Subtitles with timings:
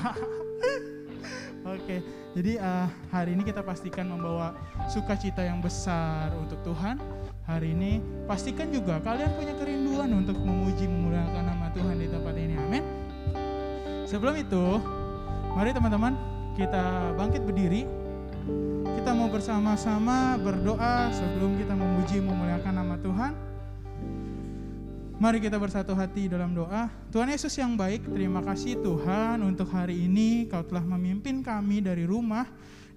[1.74, 2.00] Oke,
[2.32, 4.56] jadi uh, hari ini kita pastikan membawa
[4.88, 6.96] sukacita yang besar untuk Tuhan.
[7.44, 7.98] Hari ini
[8.30, 12.54] pastikan juga kalian punya kerinduan untuk memuji memuliakan nama Tuhan di tempat ini.
[12.56, 12.84] Amin.
[14.06, 14.64] Sebelum itu,
[15.54, 16.14] mari teman-teman
[16.54, 17.82] kita bangkit berdiri.
[19.00, 23.49] Kita mau bersama-sama berdoa sebelum kita memuji memuliakan nama Tuhan.
[25.20, 26.88] Mari kita bersatu hati dalam doa.
[27.12, 32.08] Tuhan Yesus yang baik, terima kasih Tuhan untuk hari ini Kau telah memimpin kami dari
[32.08, 32.48] rumah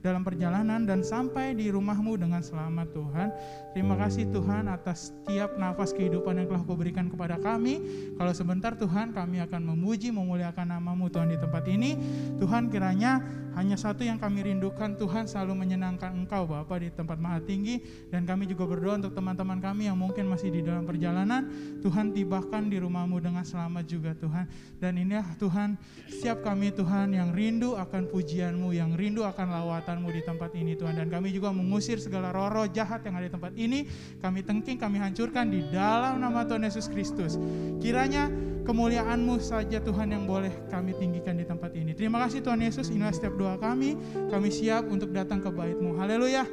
[0.04, 3.28] dalam perjalanan dan sampai di rumahmu dengan selamat Tuhan.
[3.72, 7.80] Terima kasih Tuhan atas setiap nafas kehidupan yang telah kau berikan kepada kami.
[8.20, 11.96] Kalau sebentar Tuhan kami akan memuji, memuliakan namamu Tuhan di tempat ini.
[12.38, 17.40] Tuhan kiranya hanya satu yang kami rindukan Tuhan selalu menyenangkan Engkau Bapa di tempat maha
[17.40, 17.80] tinggi.
[18.12, 21.48] Dan kami juga berdoa untuk teman-teman kami yang mungkin masih di dalam perjalanan.
[21.80, 24.46] Tuhan tibahkan di rumahmu dengan selamat juga Tuhan.
[24.82, 30.10] Dan ini Tuhan siap kami Tuhan yang rindu akan pujianmu, yang rindu akan lawatan kekuatanmu
[30.10, 30.98] di tempat ini Tuhan.
[30.98, 33.86] Dan kami juga mengusir segala roh-roh jahat yang ada di tempat ini.
[34.18, 37.38] Kami tengking, kami hancurkan di dalam nama Tuhan Yesus Kristus.
[37.78, 38.34] Kiranya
[38.66, 41.94] kemuliaanmu saja Tuhan yang boleh kami tinggikan di tempat ini.
[41.94, 43.94] Terima kasih Tuhan Yesus, inilah setiap doa kami.
[44.34, 45.94] Kami siap untuk datang ke baitmu.
[46.02, 46.50] Haleluya.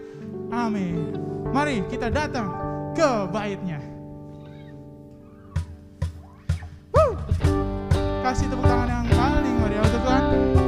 [0.53, 1.17] Amin.
[1.51, 2.53] Mari kita datang
[2.93, 3.81] ke baitnya.
[8.21, 10.60] Kasih tepuk tangan yang paling meriah untuk Tuhan.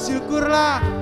[0.00, 0.99] bersyukurlah.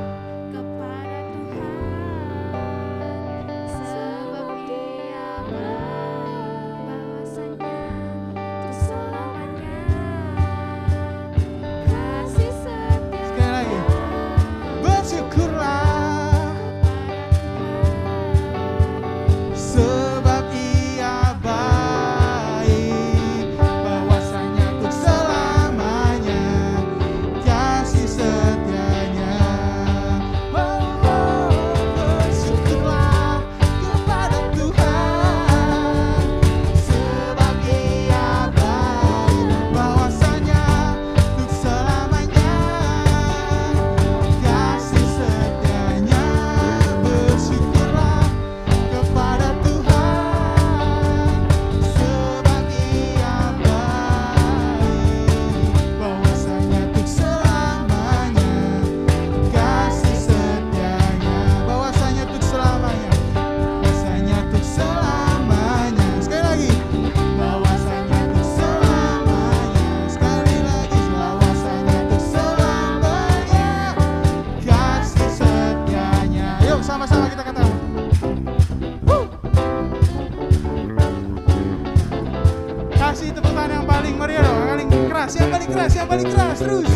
[86.58, 86.90] terus.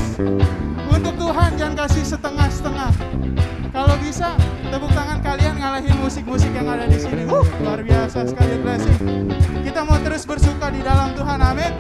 [0.91, 2.91] Untuk Tuhan jangan kasih setengah-setengah.
[3.73, 4.35] Kalau bisa,
[4.69, 7.25] tepuk tangan kalian ngalahin musik-musik yang ada di sini.
[7.25, 9.31] Uh, luar biasa sekali blessing.
[9.65, 11.39] Kita mau terus bersuka di dalam Tuhan.
[11.41, 11.73] Amin.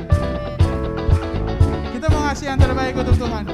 [1.93, 3.44] Kita mau ngasih yang terbaik untuk Tuhan.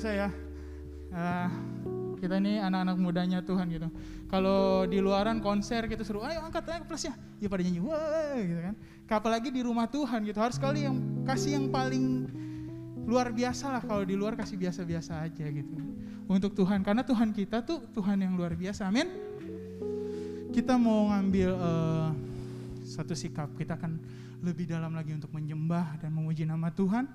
[0.00, 0.28] Biasa ya.
[1.12, 1.52] Ah,
[2.16, 3.92] kita ini anak-anak mudanya Tuhan gitu.
[4.32, 7.12] Kalau di luaran konser gitu seru, ayo angkat ayo plusnya.
[7.36, 8.74] Ya pada nyanyi, wah gitu kan.
[9.12, 10.96] Apalagi di rumah Tuhan gitu, harus kali yang
[11.28, 12.32] kasih yang paling
[13.04, 15.76] luar biasa lah kalau di luar kasih biasa-biasa aja gitu
[16.30, 19.10] untuk Tuhan karena Tuhan kita tuh Tuhan yang luar biasa amin
[20.54, 22.08] kita mau ngambil eh,
[22.86, 23.98] satu sikap kita akan
[24.46, 27.10] lebih dalam lagi untuk menyembah dan memuji nama Tuhan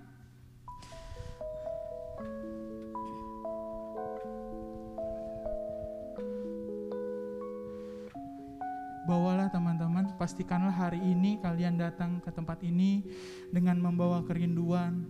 [9.05, 13.05] Bawalah teman-teman, pastikanlah hari ini kalian datang ke tempat ini
[13.53, 15.05] dengan membawa kerinduan,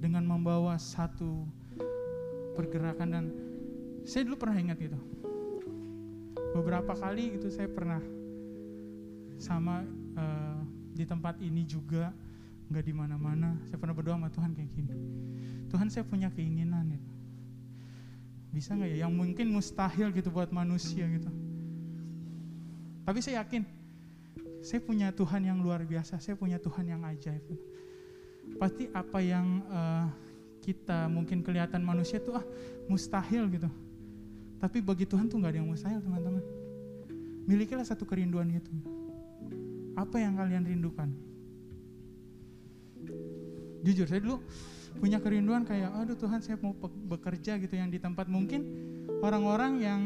[0.00, 1.44] dengan membawa satu
[2.56, 3.08] pergerakan.
[3.12, 3.24] Dan
[4.08, 4.96] saya dulu pernah ingat gitu.
[6.56, 8.00] Beberapa kali gitu saya pernah
[9.36, 9.84] sama
[10.16, 10.60] eh,
[10.96, 12.16] di tempat ini juga
[12.72, 13.60] nggak di mana-mana.
[13.68, 14.92] Saya pernah berdoa sama Tuhan kayak gini
[15.68, 17.12] Tuhan saya punya keinginan gitu.
[18.56, 19.04] Bisa nggak ya?
[19.04, 21.49] Yang mungkin mustahil gitu buat manusia gitu
[23.10, 23.66] tapi saya yakin
[24.62, 27.42] saya punya Tuhan yang luar biasa saya punya Tuhan yang ajaib
[28.54, 30.06] pasti apa yang eh,
[30.60, 32.44] kita mungkin kelihatan manusia tuh ah
[32.86, 33.68] mustahil gitu.
[34.60, 36.44] Tapi bagi Tuhan tuh nggak ada yang mustahil teman-teman.
[37.48, 38.70] Milikilah satu kerinduan itu.
[39.96, 41.08] Apa yang kalian rindukan?
[43.80, 44.44] Jujur saya dulu
[45.00, 46.76] punya kerinduan kayak aduh Tuhan saya mau
[47.08, 48.60] bekerja gitu yang di tempat mungkin
[49.24, 50.00] orang-orang yang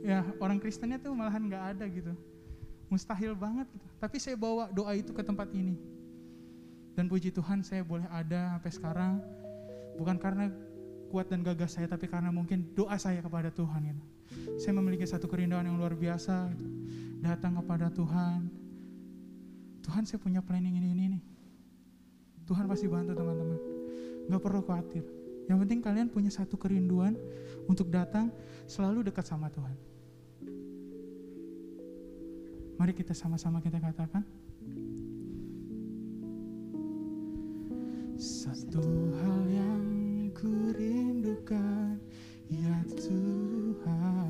[0.00, 2.16] ya orang Kristennya tuh malahan nggak ada gitu.
[2.90, 3.86] Mustahil banget gitu.
[4.02, 5.78] Tapi saya bawa doa itu ke tempat ini.
[6.98, 9.12] Dan puji Tuhan saya boleh ada sampai sekarang
[9.94, 10.50] bukan karena
[11.08, 14.02] kuat dan gagah saya tapi karena mungkin doa saya kepada Tuhan gitu.
[14.58, 16.70] Saya memiliki satu kerinduan yang luar biasa gitu.
[17.22, 18.50] Datang kepada Tuhan.
[19.86, 21.22] Tuhan saya punya planning ini ini nih.
[22.46, 23.58] Tuhan pasti bantu teman-teman.
[24.30, 25.02] Gak perlu khawatir.
[25.50, 27.18] Yang penting kalian punya satu kerinduan
[27.66, 28.30] untuk datang
[28.70, 29.74] selalu dekat sama Tuhan.
[32.80, 34.24] Mari kita sama-sama kita katakan.
[38.16, 38.80] Satu
[39.20, 39.84] hal yang
[40.32, 42.00] ku rindukan
[42.48, 44.29] ya Tuhan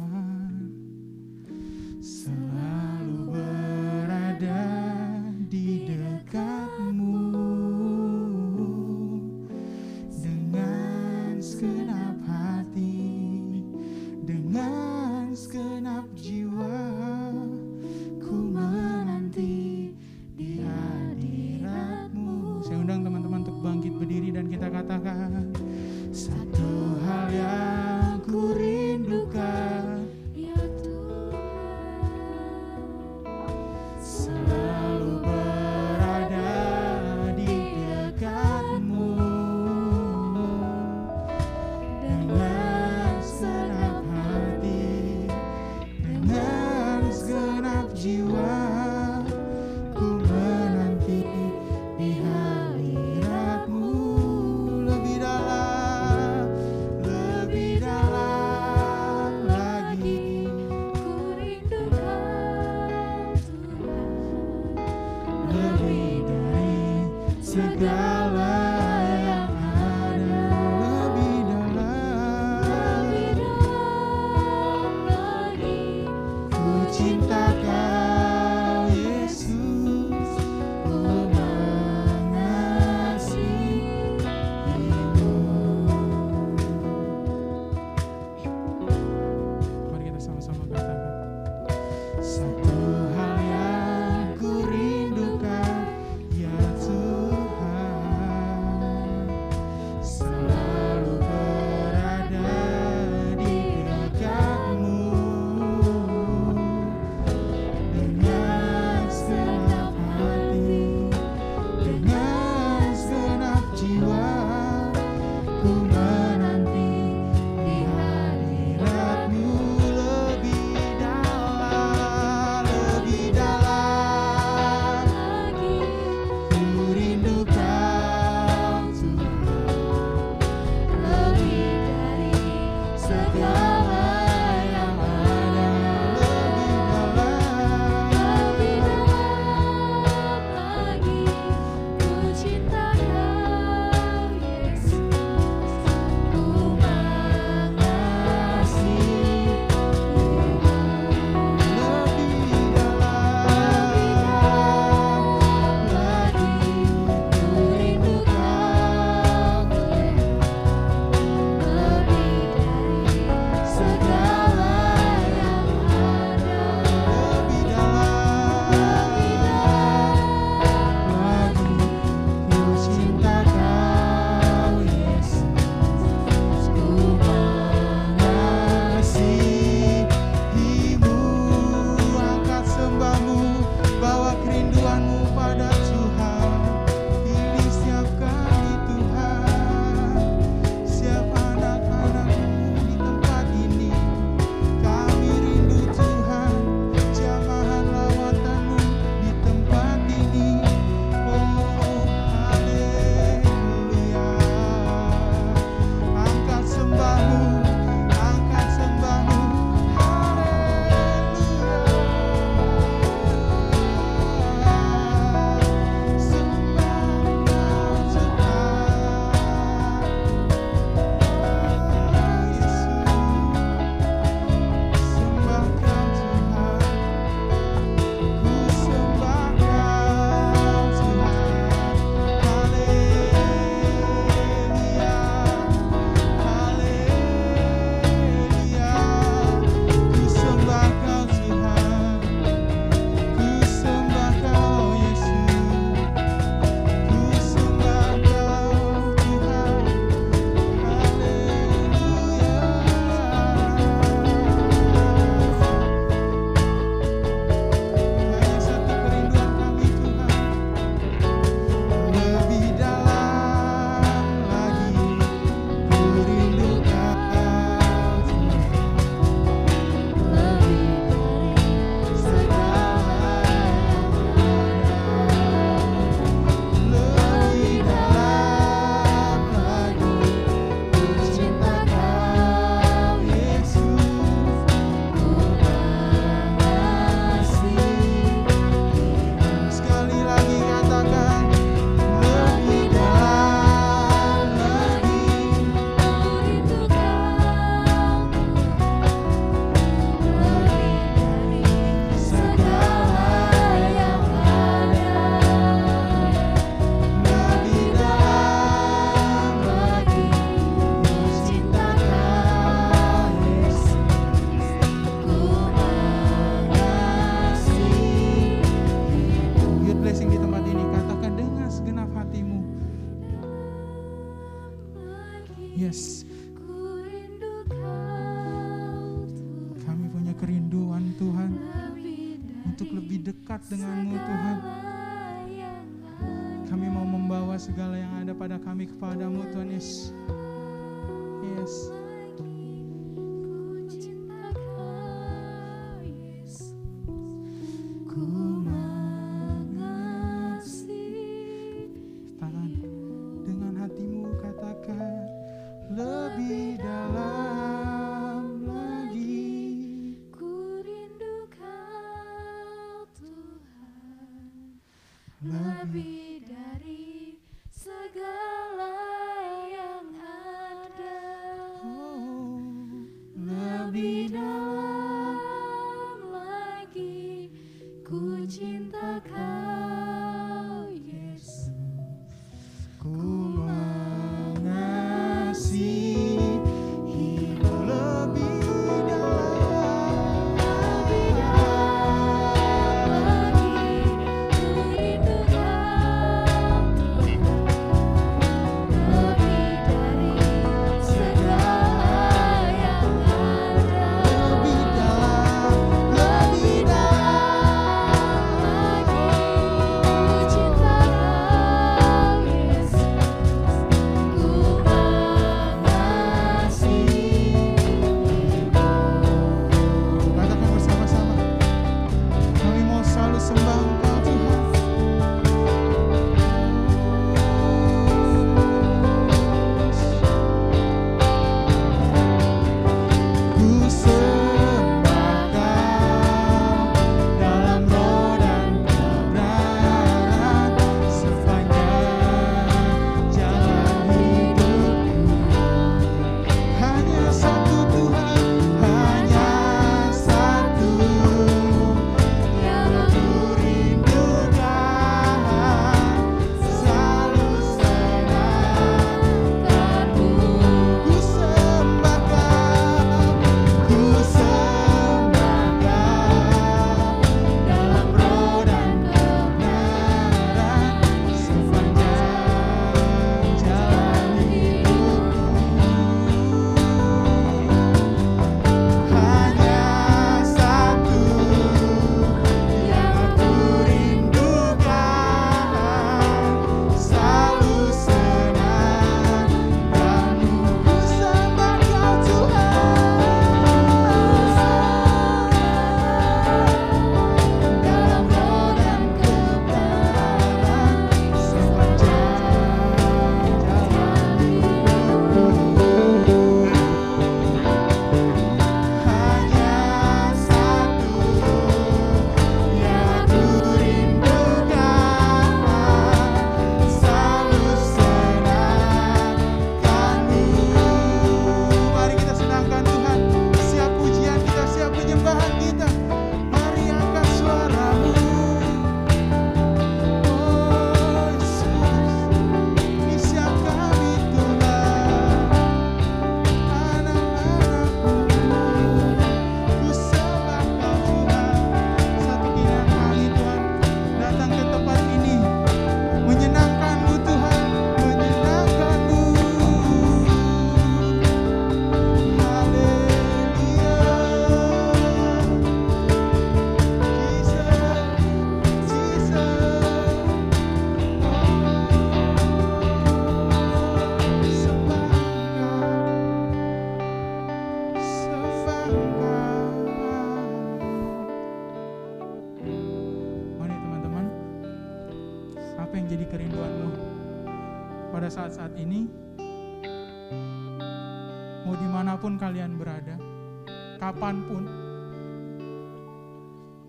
[584.20, 584.64] kapan pun,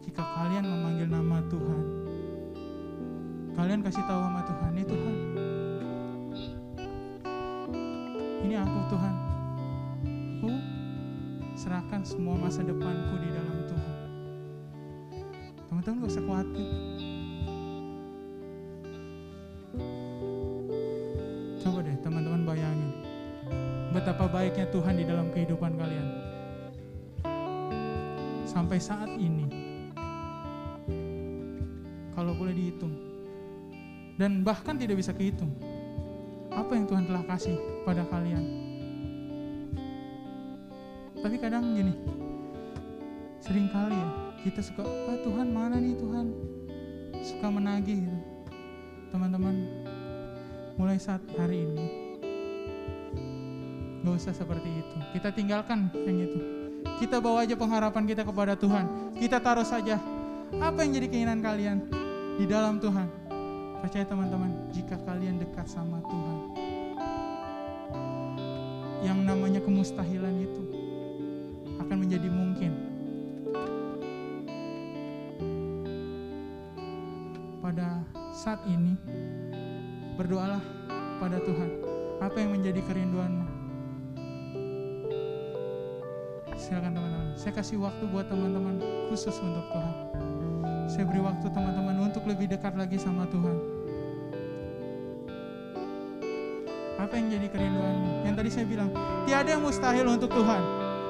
[0.04, 1.84] jika kalian memanggil nama Tuhan,
[3.56, 5.16] kalian kasih tahu sama Tuhan, ini Tuhan,
[8.44, 9.16] ini aku Tuhan,
[10.44, 10.52] aku
[11.56, 13.96] serahkan semua masa depanku di dalam Tuhan.
[15.72, 16.70] Teman-teman gak usah khawatir.
[21.64, 22.92] Coba deh teman-teman bayangin
[23.96, 26.28] betapa baiknya Tuhan di dalam kehidupan kalian.
[28.52, 29.48] Sampai saat ini,
[32.12, 32.92] kalau boleh dihitung,
[34.20, 35.56] dan bahkan tidak bisa kehitung,
[36.52, 37.56] apa yang Tuhan telah kasih
[37.88, 38.44] pada kalian.
[41.24, 41.96] Tapi kadang gini,
[43.40, 44.10] sering kali ya
[44.44, 46.28] kita suka, ah Tuhan mana nih Tuhan?
[47.24, 48.20] Suka menagih gitu.
[49.16, 49.56] Teman-teman,
[50.76, 52.12] mulai saat hari ini,
[54.02, 54.98] Gak usah seperti itu.
[55.16, 56.61] Kita tinggalkan yang itu.
[57.02, 59.16] Kita bawa aja pengharapan kita kepada Tuhan.
[59.18, 59.98] Kita taruh saja
[60.60, 61.78] apa yang jadi keinginan kalian
[62.38, 63.10] di dalam Tuhan.
[63.82, 66.38] Percaya teman-teman, jika kalian dekat sama Tuhan,
[69.02, 70.64] yang namanya kemustahilan itu
[71.82, 72.72] akan menjadi mungkin.
[77.58, 78.94] Pada saat ini,
[80.22, 80.62] berdoalah
[81.18, 81.70] pada Tuhan.
[82.22, 83.51] Apa yang menjadi kerinduanmu?
[86.62, 87.28] Silakan teman-teman.
[87.34, 88.78] Saya kasih waktu buat teman-teman
[89.10, 89.96] khusus untuk Tuhan.
[90.86, 93.58] Saya beri waktu teman-teman untuk lebih dekat lagi sama Tuhan.
[97.02, 98.30] Apa yang jadi kerinduanmu?
[98.30, 98.90] Yang tadi saya bilang,
[99.26, 100.62] tiada yang mustahil untuk Tuhan.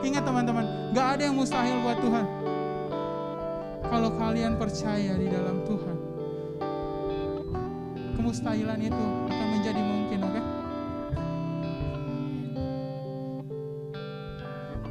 [0.02, 2.26] Ingat teman-teman, gak ada yang mustahil buat Tuhan.
[3.92, 5.98] Kalau kalian percaya di dalam Tuhan,
[8.16, 10.42] kemustahilan itu akan menjadi mungkin, oke?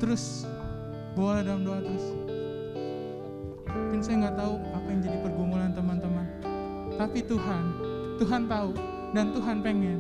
[0.01, 0.49] Terus
[1.13, 2.07] bawalah dalam doa terus.
[3.69, 6.27] Mungkin saya nggak tahu apa yang jadi pergumulan teman-teman.
[6.97, 7.65] Tapi Tuhan,
[8.17, 8.71] Tuhan tahu
[9.13, 9.99] dan Tuhan pengen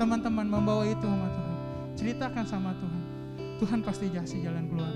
[0.00, 1.56] teman-teman membawa itu sama Tuhan.
[2.00, 3.02] Ceritakan sama Tuhan.
[3.60, 4.91] Tuhan pasti kasih jalan keluar.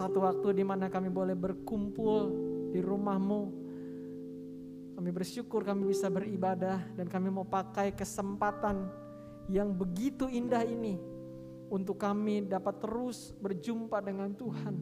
[0.00, 2.32] Satu waktu di mana kami boleh berkumpul
[2.72, 3.42] di rumahmu.
[4.96, 8.88] Kami bersyukur kami bisa beribadah dan kami mau pakai kesempatan
[9.52, 10.96] yang begitu indah ini
[11.68, 14.72] untuk kami dapat terus berjumpa dengan Tuhan,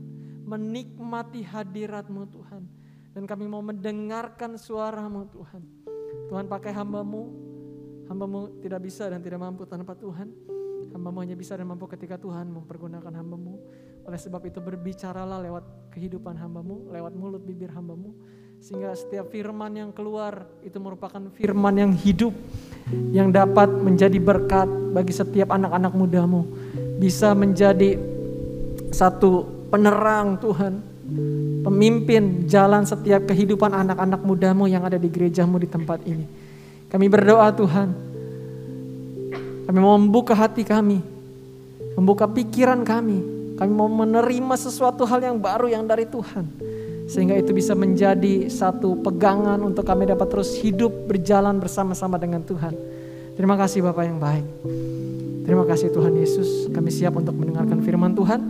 [0.46, 2.62] menikmati hadiratmu Tuhan.
[3.10, 5.66] Dan kami mau mendengarkan suaramu Tuhan.
[6.30, 7.26] Tuhan pakai hambamu,
[8.06, 10.30] hambamu tidak bisa dan tidak mampu tanpa Tuhan.
[10.94, 13.58] Hambamu hanya bisa dan mampu ketika Tuhan mempergunakan hambamu.
[14.08, 18.16] Oleh sebab itu berbicaralah lewat kehidupan hambamu, lewat mulut bibir hambamu.
[18.56, 22.32] Sehingga setiap firman yang keluar itu merupakan firman yang hidup.
[23.12, 24.64] Yang dapat menjadi berkat
[24.96, 26.48] bagi setiap anak-anak mudamu.
[26.96, 28.00] Bisa menjadi
[28.96, 30.80] satu penerang Tuhan.
[31.68, 36.24] Pemimpin jalan setiap kehidupan anak-anak mudamu yang ada di gerejamu di tempat ini.
[36.88, 37.88] Kami berdoa Tuhan.
[39.68, 41.04] Kami mau membuka hati kami.
[41.92, 43.37] Membuka pikiran kami.
[43.58, 46.46] Kami mau menerima sesuatu hal yang baru yang dari Tuhan.
[47.10, 52.76] Sehingga itu bisa menjadi satu pegangan untuk kami dapat terus hidup berjalan bersama-sama dengan Tuhan.
[53.34, 54.46] Terima kasih Bapak yang baik.
[55.42, 56.70] Terima kasih Tuhan Yesus.
[56.70, 58.40] Kami siap untuk mendengarkan firman Tuhan.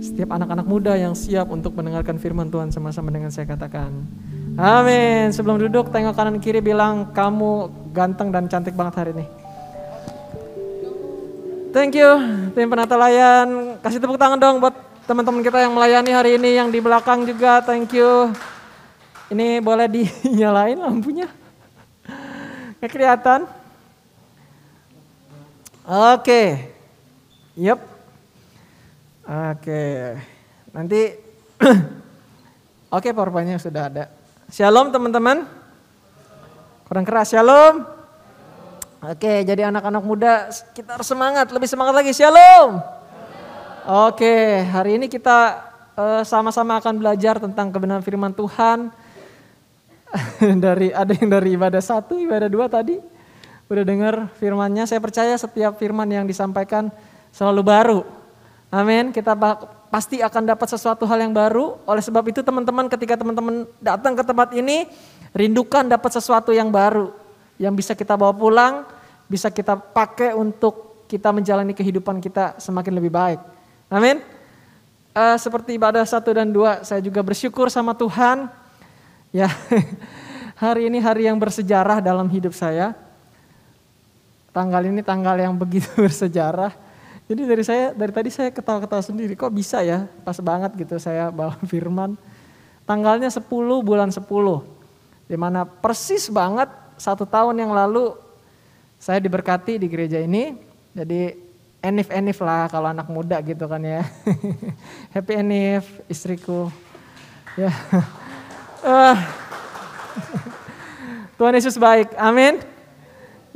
[0.00, 3.90] Setiap anak-anak muda yang siap untuk mendengarkan firman Tuhan sama-sama dengan saya katakan.
[4.54, 5.34] Amin.
[5.34, 9.43] Sebelum duduk tengok kanan kiri bilang kamu ganteng dan cantik banget hari ini.
[11.74, 12.10] Thank you
[12.54, 13.74] tim penata layan.
[13.82, 14.78] Kasih tepuk tangan dong buat
[15.10, 17.58] teman-teman kita yang melayani hari ini yang di belakang juga.
[17.66, 18.30] Thank you.
[19.34, 21.26] Ini boleh dinyalain lampunya?
[22.78, 23.40] Nggak kelihatan?
[26.14, 26.62] Oke.
[27.58, 27.80] Yep.
[29.26, 29.82] Oke.
[30.70, 31.00] Nanti
[32.94, 34.04] Oke, powerpointnya sudah ada.
[34.46, 35.42] Shalom teman-teman.
[36.86, 37.93] Kurang keras, shalom.
[39.04, 42.16] Oke, jadi anak-anak muda kita harus semangat, lebih semangat lagi.
[42.16, 42.80] Shalom.
[44.08, 45.60] Oke, hari ini kita
[45.92, 48.88] eh, sama-sama akan belajar tentang kebenaran firman Tuhan.
[50.64, 52.96] dari ada yang dari ibadah satu, ibadah dua tadi.
[53.68, 56.88] Udah dengar firmannya, saya percaya setiap firman yang disampaikan
[57.28, 58.00] selalu baru.
[58.72, 59.12] Amin.
[59.12, 59.36] Kita
[59.92, 61.76] pasti akan dapat sesuatu hal yang baru.
[61.84, 64.88] Oleh sebab itu teman-teman ketika teman-teman datang ke tempat ini,
[65.36, 67.12] rindukan dapat sesuatu yang baru.
[67.60, 68.93] Yang bisa kita bawa pulang,
[69.28, 73.40] bisa kita pakai untuk kita menjalani kehidupan kita semakin lebih baik.
[73.92, 74.18] Amin.
[75.14, 78.50] Eh, seperti ibadah satu dan dua, saya juga bersyukur sama Tuhan.
[79.30, 79.46] Ya,
[80.64, 82.98] hari ini hari yang bersejarah dalam hidup saya.
[84.50, 86.74] Tanggal ini tanggal yang begitu bersejarah.
[87.30, 90.10] Jadi dari saya dari tadi saya ketawa-ketawa sendiri, kok bisa ya?
[90.26, 92.18] Pas banget gitu saya bawa firman.
[92.82, 93.46] Tanggalnya 10
[93.86, 94.18] bulan 10.
[95.30, 98.18] Di mana persis banget satu tahun yang lalu
[99.04, 100.56] saya diberkati di gereja ini.
[100.96, 101.36] Jadi
[101.84, 104.00] enif-enif lah kalau anak muda gitu kan ya.
[105.14, 106.72] Happy enif istriku.
[107.60, 107.68] Ya.
[108.84, 109.16] Eh,
[111.40, 112.12] Tuhan Yesus baik.
[112.20, 112.60] Amin.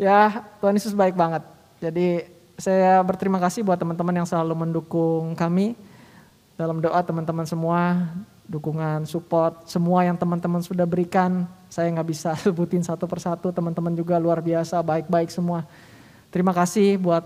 [0.01, 1.45] Ya, Tuhan Yesus baik banget.
[1.85, 2.25] Jadi
[2.57, 5.77] saya berterima kasih buat teman-teman yang selalu mendukung kami
[6.57, 8.09] dalam doa teman-teman semua,
[8.49, 11.45] dukungan, support, semua yang teman-teman sudah berikan.
[11.69, 15.69] Saya nggak bisa sebutin satu persatu, teman-teman juga luar biasa, baik-baik semua.
[16.33, 17.25] Terima kasih buat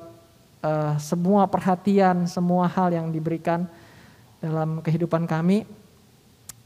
[0.67, 3.65] eh, semua perhatian, semua hal yang diberikan
[4.43, 5.65] dalam kehidupan kami.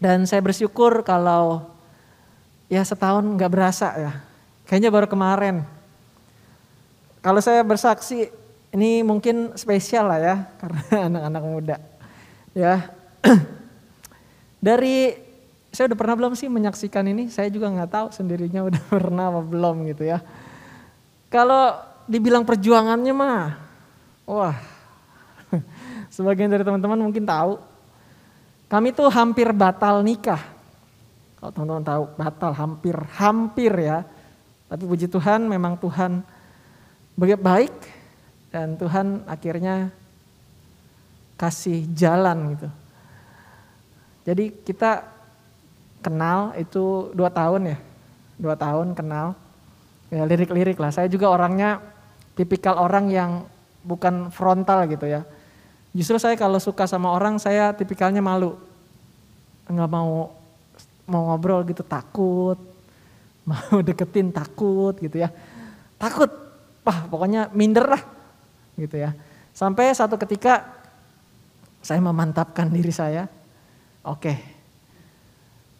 [0.00, 1.68] Dan saya bersyukur kalau
[2.72, 4.12] ya setahun nggak berasa ya.
[4.66, 5.56] Kayaknya baru kemarin.
[7.22, 8.30] Kalau saya bersaksi,
[8.74, 10.80] ini mungkin spesial lah ya, karena
[11.12, 11.76] anak-anak muda.
[12.56, 12.88] Ya,
[14.66, 15.14] dari
[15.70, 17.30] saya udah pernah belum sih menyaksikan ini?
[17.30, 20.18] Saya juga nggak tahu sendirinya udah pernah apa belum gitu ya.
[21.30, 21.78] Kalau
[22.10, 23.54] dibilang perjuangannya mah,
[24.26, 24.58] wah,
[26.14, 27.62] sebagian dari teman-teman mungkin tahu.
[28.66, 30.42] Kami tuh hampir batal nikah.
[31.38, 34.02] Kalau teman-teman tahu, batal hampir, hampir ya.
[34.66, 36.26] Tapi puji Tuhan, memang Tuhan
[37.14, 37.74] baik
[38.50, 39.94] dan Tuhan akhirnya
[41.38, 42.68] kasih jalan gitu.
[44.26, 45.06] Jadi kita
[46.02, 47.78] kenal itu dua tahun ya,
[48.42, 49.38] dua tahun kenal.
[50.10, 50.90] Ya lirik-lirik lah.
[50.90, 51.78] Saya juga orangnya
[52.34, 53.30] tipikal orang yang
[53.86, 55.22] bukan frontal gitu ya.
[55.94, 58.58] Justru saya kalau suka sama orang saya tipikalnya malu.
[59.70, 60.34] Nggak mau
[61.06, 62.58] mau ngobrol gitu takut.
[63.46, 65.30] Mau deketin takut gitu ya.
[66.02, 66.26] Takut.
[66.82, 68.02] Wah pokoknya minder lah
[68.74, 69.14] gitu ya.
[69.54, 70.66] Sampai satu ketika
[71.78, 73.30] saya memantapkan diri saya.
[74.06, 74.38] Oke.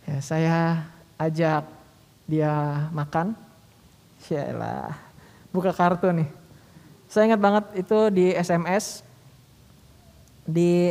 [0.03, 0.59] Ya, saya
[1.15, 1.63] ajak
[2.27, 2.51] dia
[2.91, 3.39] makan.
[4.27, 4.99] Syalah,
[5.55, 6.27] buka kartu nih.
[7.07, 9.07] Saya ingat banget itu di SMS
[10.43, 10.91] di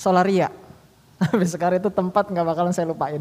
[0.00, 0.48] Solaria.
[1.20, 3.20] Sampai sekarang itu tempat nggak bakalan saya lupain.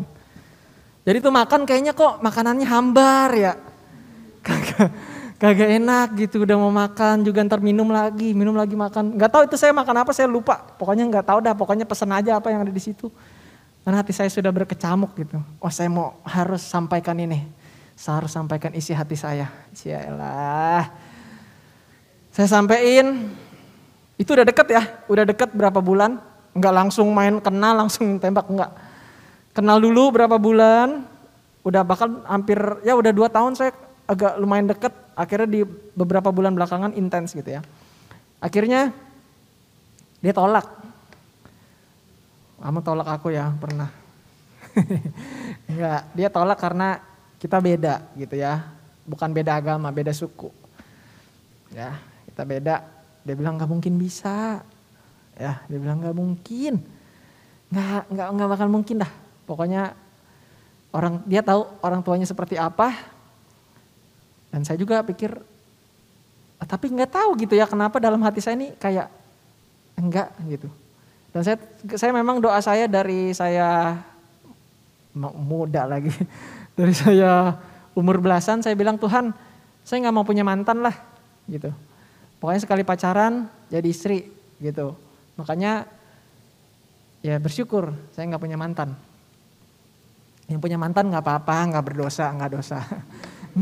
[1.04, 3.54] Jadi tuh makan kayaknya kok makanannya hambar ya.
[4.47, 4.89] Kagak
[5.41, 9.18] kagak enak gitu udah mau makan juga ntar minum lagi, minum lagi makan.
[9.18, 10.62] Nggak tahu itu saya makan apa saya lupa.
[10.78, 13.10] Pokoknya nggak tahu dah, pokoknya pesan aja apa yang ada di situ.
[13.82, 15.41] Karena hati saya sudah berkecamuk gitu.
[15.57, 17.49] Oh saya mau harus sampaikan ini.
[17.97, 19.49] Saya harus sampaikan isi hati saya.
[19.73, 20.89] Cialah.
[22.29, 23.34] Saya sampein.
[24.21, 24.84] Itu udah deket ya.
[25.09, 26.21] Udah deket berapa bulan.
[26.53, 28.45] Nggak langsung main kenal langsung tembak.
[28.49, 28.73] Enggak.
[29.53, 31.01] Kenal dulu berapa bulan.
[31.61, 33.73] Udah bakal hampir ya udah dua tahun saya
[34.09, 34.93] agak lumayan deket.
[35.17, 35.61] Akhirnya di
[35.93, 37.61] beberapa bulan belakangan intens gitu ya.
[38.41, 38.89] Akhirnya
[40.21, 40.80] dia tolak.
[42.62, 43.89] Kamu tolak aku ya pernah.
[45.70, 47.01] Enggak, dia tolak karena
[47.41, 48.70] kita beda gitu ya.
[49.01, 50.53] Bukan beda agama, beda suku.
[51.74, 51.97] Ya,
[52.30, 52.86] kita beda.
[53.26, 54.62] Dia bilang nggak mungkin bisa.
[55.34, 56.86] Ya, dia bilang nggak mungkin.
[57.74, 59.12] Nggak, nggak, nggak bakal mungkin dah.
[59.49, 59.97] Pokoknya
[60.93, 62.93] orang dia tahu orang tuanya seperti apa.
[64.53, 65.34] Dan saya juga pikir,
[66.62, 69.09] "Ah, tapi nggak tahu gitu ya kenapa dalam hati saya ini kayak
[69.97, 70.70] enggak gitu.
[71.32, 71.57] Dan saya
[71.95, 73.99] saya memang doa saya dari saya
[75.15, 76.11] mu- muda lagi.
[76.71, 77.59] Dari saya
[77.91, 79.36] umur belasan saya bilang Tuhan
[79.84, 80.95] saya nggak mau punya mantan lah
[81.51, 81.71] gitu.
[82.39, 84.32] Pokoknya sekali pacaran jadi istri
[84.63, 84.95] gitu.
[85.36, 85.86] Makanya
[87.21, 88.95] ya bersyukur saya nggak punya mantan.
[90.51, 92.79] Yang punya mantan nggak apa-apa, nggak berdosa, nggak dosa.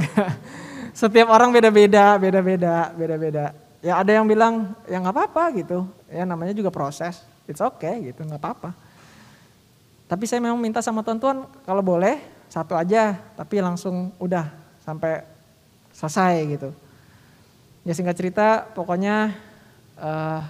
[1.02, 3.46] Setiap orang beda-beda, beda-beda, beda-beda.
[3.80, 5.86] Ya ada yang bilang ya nggak apa-apa gitu.
[6.10, 7.29] Ya namanya juga proses.
[7.50, 8.78] It's okay gitu, nggak apa-apa.
[10.06, 14.50] Tapi saya memang minta sama Tuhan, Tuhan kalau boleh satu aja, tapi langsung udah
[14.86, 15.26] sampai
[15.94, 16.70] selesai gitu.
[17.86, 19.34] Ya singkat cerita, pokoknya
[19.98, 20.42] eh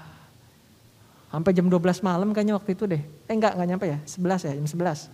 [1.30, 3.02] sampai jam 12 malam kayaknya waktu itu deh.
[3.30, 5.08] Eh enggak, enggak nyampe ya, 11 ya, jam 11.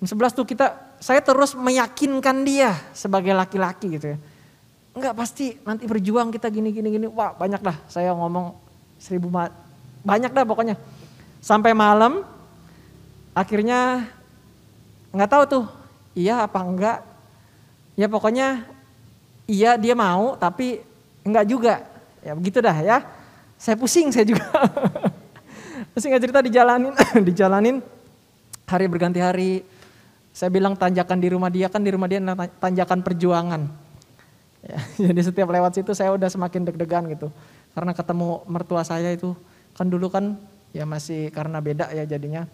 [0.00, 0.66] Jam 11 tuh kita,
[1.00, 4.18] saya terus meyakinkan dia sebagai laki-laki gitu ya.
[4.92, 7.06] Enggak pasti nanti berjuang kita gini gini gini.
[7.06, 8.52] Wah banyak dah saya ngomong
[9.00, 9.54] seribu ma-
[10.04, 10.76] banyak dah pokoknya.
[11.40, 12.20] Sampai malam
[13.32, 14.04] akhirnya
[15.10, 15.64] nggak tahu tuh
[16.12, 16.98] iya apa enggak.
[17.96, 18.68] Ya pokoknya
[19.48, 20.84] iya dia mau tapi
[21.24, 21.74] enggak juga.
[22.20, 23.02] Ya begitu dah ya.
[23.56, 24.44] Saya pusing saya juga.
[25.96, 26.92] pusing nggak cerita dijalanin,
[27.28, 27.76] dijalanin
[28.68, 29.52] hari berganti hari.
[30.30, 32.22] Saya bilang tanjakan di rumah dia kan di rumah dia
[32.62, 33.66] tanjakan perjuangan.
[34.60, 34.78] Ya,
[35.10, 37.32] jadi setiap lewat situ saya udah semakin deg-degan gitu.
[37.72, 39.32] Karena ketemu mertua saya itu
[39.74, 40.36] kan dulu kan
[40.70, 42.46] ya masih karena beda ya jadinya.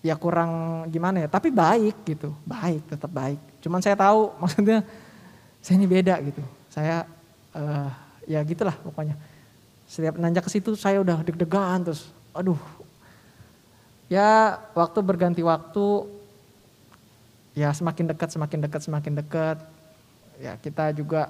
[0.00, 2.32] Ya kurang gimana ya tapi baik gitu.
[2.48, 3.40] Baik tetap baik.
[3.60, 4.84] Cuman saya tahu maksudnya
[5.60, 6.42] saya ini beda gitu.
[6.72, 7.04] Saya
[7.52, 7.88] eh,
[8.28, 9.16] ya gitulah pokoknya.
[9.90, 12.58] Setiap nanjak ke situ saya udah deg-degan terus aduh.
[14.10, 16.08] Ya waktu berganti waktu
[17.54, 19.58] ya semakin dekat semakin dekat semakin dekat.
[20.40, 21.28] Ya kita juga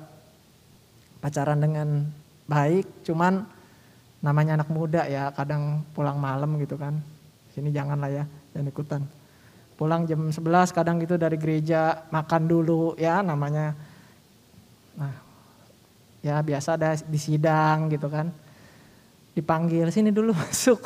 [1.20, 2.08] pacaran dengan
[2.48, 3.46] baik cuman
[4.20, 7.00] namanya anak muda ya kadang pulang malam gitu kan.
[7.52, 9.02] Sini jangan lah ya jangan ikutan.
[9.80, 13.72] Pulang jam 11 kadang gitu dari gereja makan dulu ya namanya.
[15.00, 15.12] Nah
[16.20, 18.28] ya biasa ada di sidang gitu kan.
[19.32, 20.84] Dipanggil sini dulu masuk.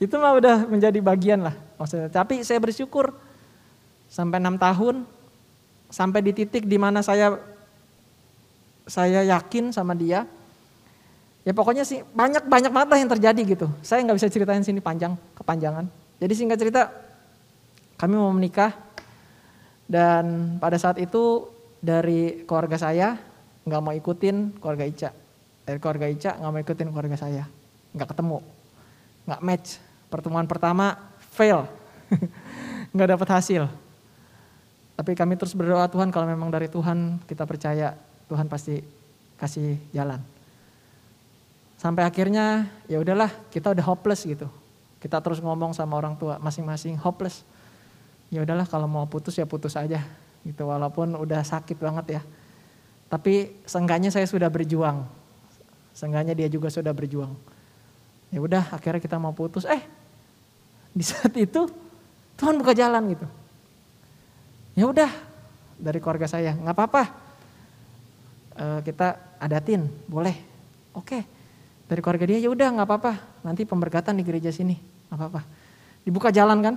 [0.00, 2.08] Itu mah udah menjadi bagian lah maksudnya.
[2.08, 3.12] Tapi saya bersyukur
[4.08, 5.04] sampai enam tahun
[5.92, 7.36] sampai di titik di mana saya
[8.88, 10.24] saya yakin sama dia
[11.44, 13.66] ya pokoknya sih banyak banyak banget yang terjadi gitu.
[13.80, 15.88] Saya nggak bisa ceritain sini panjang kepanjangan.
[16.20, 16.92] Jadi singkat cerita
[17.96, 18.76] kami mau menikah
[19.88, 21.48] dan pada saat itu
[21.80, 23.16] dari keluarga saya
[23.64, 25.10] nggak mau ikutin keluarga Ica.
[25.64, 27.44] Dari keluarga Ica nggak mau ikutin keluarga saya.
[27.96, 28.38] Nggak ketemu.
[29.28, 29.68] Nggak match.
[30.10, 30.98] Pertemuan pertama
[31.32, 31.64] fail.
[32.94, 33.70] Nggak dapat hasil.
[34.98, 37.94] Tapi kami terus berdoa Tuhan kalau memang dari Tuhan kita percaya
[38.26, 38.82] Tuhan pasti
[39.38, 40.18] kasih jalan.
[41.80, 44.52] Sampai akhirnya ya udahlah kita udah hopeless gitu.
[45.00, 47.40] Kita terus ngomong sama orang tua masing-masing hopeless.
[48.28, 50.04] Ya udahlah kalau mau putus ya putus aja
[50.44, 52.22] gitu walaupun udah sakit banget ya.
[53.08, 55.08] Tapi seenggaknya saya sudah berjuang.
[55.96, 57.32] Seenggaknya dia juga sudah berjuang.
[58.28, 59.64] Ya udah akhirnya kita mau putus.
[59.64, 59.80] Eh
[60.92, 61.64] di saat itu
[62.36, 63.24] Tuhan buka jalan gitu.
[64.76, 65.08] Ya udah
[65.80, 67.02] dari keluarga saya nggak apa-apa.
[68.52, 70.36] Eh, kita adatin boleh.
[70.92, 71.39] Oke
[71.90, 73.12] dari keluarga dia ya udah nggak apa-apa.
[73.42, 74.78] Nanti pemberkatan di gereja sini
[75.10, 75.40] nggak apa-apa.
[76.06, 76.74] Dibuka jalan kan?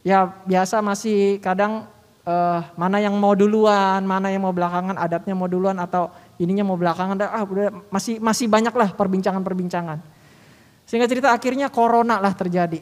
[0.00, 1.84] Ya biasa masih kadang
[2.24, 6.08] eh, mana yang mau duluan, mana yang mau belakangan, adatnya mau duluan atau
[6.40, 7.20] ininya mau belakangan.
[7.20, 10.00] Ah, udah masih masih banyak lah perbincangan-perbincangan.
[10.88, 12.80] Sehingga cerita akhirnya corona lah terjadi.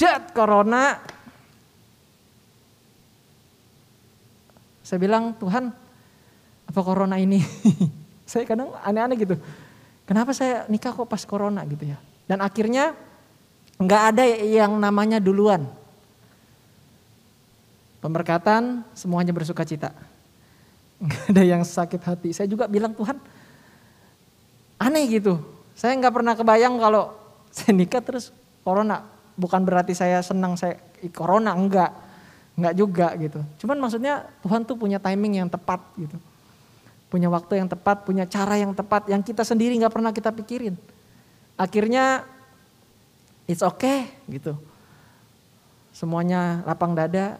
[0.00, 0.96] Dat corona.
[4.80, 5.72] Saya bilang Tuhan
[6.72, 7.40] apa corona ini?
[8.32, 9.36] saya kadang aneh-aneh gitu.
[10.04, 11.96] Kenapa saya nikah kok pas corona gitu ya?
[12.28, 12.92] Dan akhirnya
[13.80, 15.64] nggak ada yang namanya duluan.
[18.04, 19.96] Pemberkatan semuanya bersuka cita.
[21.00, 22.36] Nggak ada yang sakit hati.
[22.36, 23.16] Saya juga bilang Tuhan
[24.76, 25.40] aneh gitu.
[25.72, 27.16] Saya nggak pernah kebayang kalau
[27.56, 28.28] saya nikah terus
[28.60, 29.08] corona.
[29.34, 30.76] Bukan berarti saya senang saya
[31.16, 31.90] corona enggak.
[32.60, 33.40] Enggak juga gitu.
[33.64, 36.20] Cuman maksudnya Tuhan tuh punya timing yang tepat gitu.
[37.14, 40.74] Punya waktu yang tepat, punya cara yang tepat yang kita sendiri nggak pernah kita pikirin.
[41.54, 42.26] Akhirnya
[43.46, 44.58] it's okay gitu.
[45.94, 47.38] Semuanya lapang dada,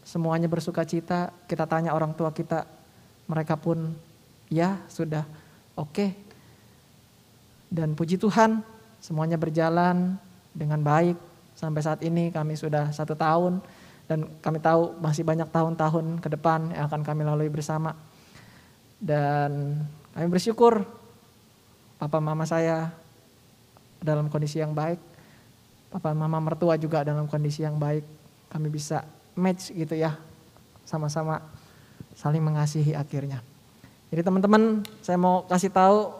[0.00, 1.28] semuanya bersuka cita.
[1.44, 2.64] Kita tanya orang tua kita,
[3.28, 3.92] mereka pun
[4.48, 5.28] ya sudah
[5.76, 6.16] oke.
[7.68, 8.64] Dan puji Tuhan
[8.96, 10.16] semuanya berjalan
[10.56, 11.20] dengan baik.
[11.52, 13.60] Sampai saat ini kami sudah satu tahun
[14.08, 17.92] dan kami tahu masih banyak tahun-tahun ke depan yang akan kami lalui bersama.
[19.02, 19.82] Dan
[20.14, 20.86] kami bersyukur
[21.98, 22.94] papa mama saya
[23.98, 25.02] dalam kondisi yang baik.
[25.90, 28.06] Papa mama mertua juga dalam kondisi yang baik.
[28.46, 29.02] Kami bisa
[29.34, 30.14] match gitu ya.
[30.86, 31.42] Sama-sama
[32.14, 33.42] saling mengasihi akhirnya.
[34.14, 36.14] Jadi teman-teman saya mau kasih tahu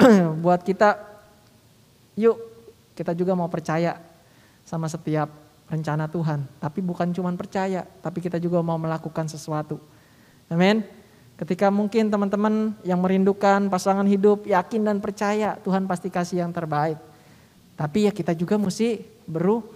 [0.44, 0.96] buat kita
[2.16, 2.38] yuk
[2.94, 3.98] kita juga mau percaya
[4.64, 5.28] sama setiap
[5.68, 6.46] rencana Tuhan.
[6.62, 9.76] Tapi bukan cuma percaya, tapi kita juga mau melakukan sesuatu.
[10.48, 11.03] Amin.
[11.34, 16.94] Ketika mungkin teman-teman yang merindukan pasangan hidup yakin dan percaya Tuhan pasti kasih yang terbaik.
[17.74, 19.66] Tapi ya kita juga mesti beru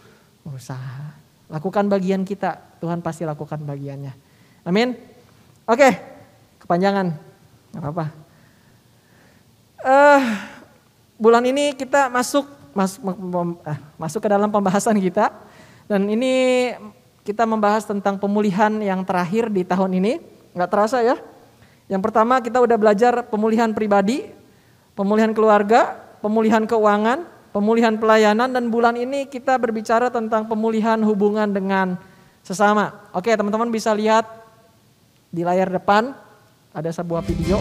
[0.47, 1.19] berusaha.
[1.51, 4.15] Lakukan bagian kita, Tuhan pasti lakukan bagiannya.
[4.63, 4.95] Amin.
[5.67, 5.99] Oke,
[6.63, 7.11] kepanjangan.
[7.75, 8.07] Gak apa-apa.
[9.83, 10.21] Eh,
[11.19, 13.03] bulan ini kita masuk masuk
[13.67, 15.35] eh, masuk ke dalam pembahasan kita
[15.91, 16.71] dan ini
[17.27, 20.23] kita membahas tentang pemulihan yang terakhir di tahun ini.
[20.55, 21.19] Nggak terasa ya?
[21.89, 24.29] Yang pertama kita udah belajar pemulihan pribadi,
[24.93, 31.97] pemulihan keluarga, pemulihan keuangan, pemulihan pelayanan dan bulan ini kita berbicara tentang pemulihan hubungan dengan
[32.45, 32.93] sesama.
[33.17, 34.29] Oke, teman-teman bisa lihat
[35.33, 36.13] di layar depan
[36.77, 37.57] ada sebuah video.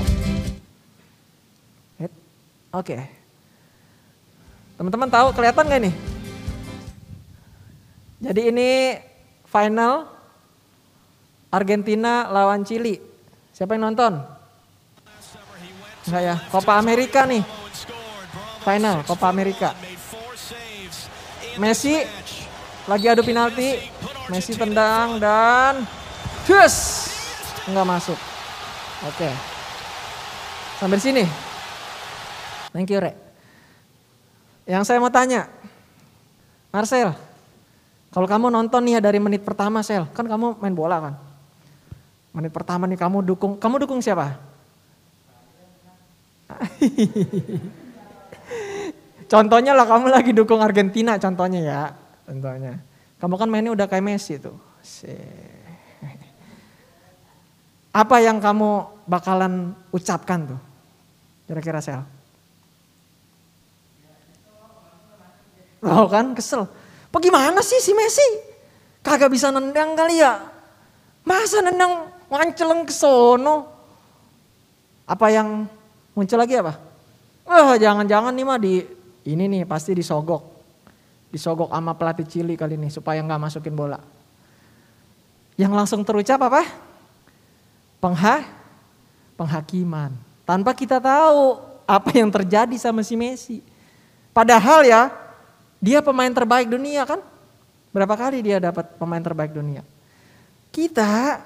[2.75, 2.99] Oke.
[4.75, 5.95] Teman-teman tahu kelihatan nggak nih?
[8.27, 8.69] Jadi ini
[9.47, 10.11] final
[11.47, 13.06] Argentina lawan Chili.
[13.57, 14.21] Siapa yang nonton?
[16.05, 17.41] Enggak ya, Copa Amerika nih.
[18.61, 19.73] Final Copa Amerika.
[21.57, 21.97] Messi
[22.85, 23.81] lagi adu penalti.
[24.29, 25.89] Messi tendang dan
[26.45, 26.75] Cus!
[27.65, 28.19] Enggak masuk.
[29.09, 29.29] Oke.
[30.77, 31.25] Sampai sini.
[32.69, 33.17] Thank you, Rek.
[34.69, 35.49] Yang saya mau tanya,
[36.69, 37.09] Marcel,
[38.13, 41.26] kalau kamu nonton nih ya dari menit pertama, Sel, kan kamu main bola kan?
[42.37, 44.37] Menit pertama nih kamu dukung, kamu dukung siapa?
[49.33, 51.97] contohnya lah kamu lagi dukung Argentina contohnya ya,
[52.29, 52.77] contohnya.
[53.17, 54.53] Kamu kan mainnya udah kayak Messi tuh.
[57.89, 60.61] Apa yang kamu bakalan ucapkan tuh?
[61.49, 62.05] Kira-kira Sel?
[65.81, 66.69] Oh kan kesel.
[67.09, 68.29] Apa gimana sih si Messi?
[69.01, 70.37] Kagak bisa nendang kali ya?
[71.25, 73.67] Masa nendang nganceleng ke sono?
[75.07, 75.67] Apa yang
[76.11, 76.75] muncul lagi apa?
[77.47, 78.83] Wah jangan-jangan nih mah di
[79.27, 80.43] ini nih pasti disogok.
[81.31, 83.99] Disogok sama pelatih Cili kali ini supaya nggak masukin bola.
[85.55, 86.63] Yang langsung terucap apa?
[87.97, 88.45] Pengha,
[89.35, 90.11] penghakiman.
[90.47, 93.59] Tanpa kita tahu apa yang terjadi sama si Messi.
[94.35, 95.11] Padahal ya
[95.79, 97.23] dia pemain terbaik dunia kan?
[97.95, 99.81] Berapa kali dia dapat pemain terbaik dunia?
[100.69, 101.41] Kita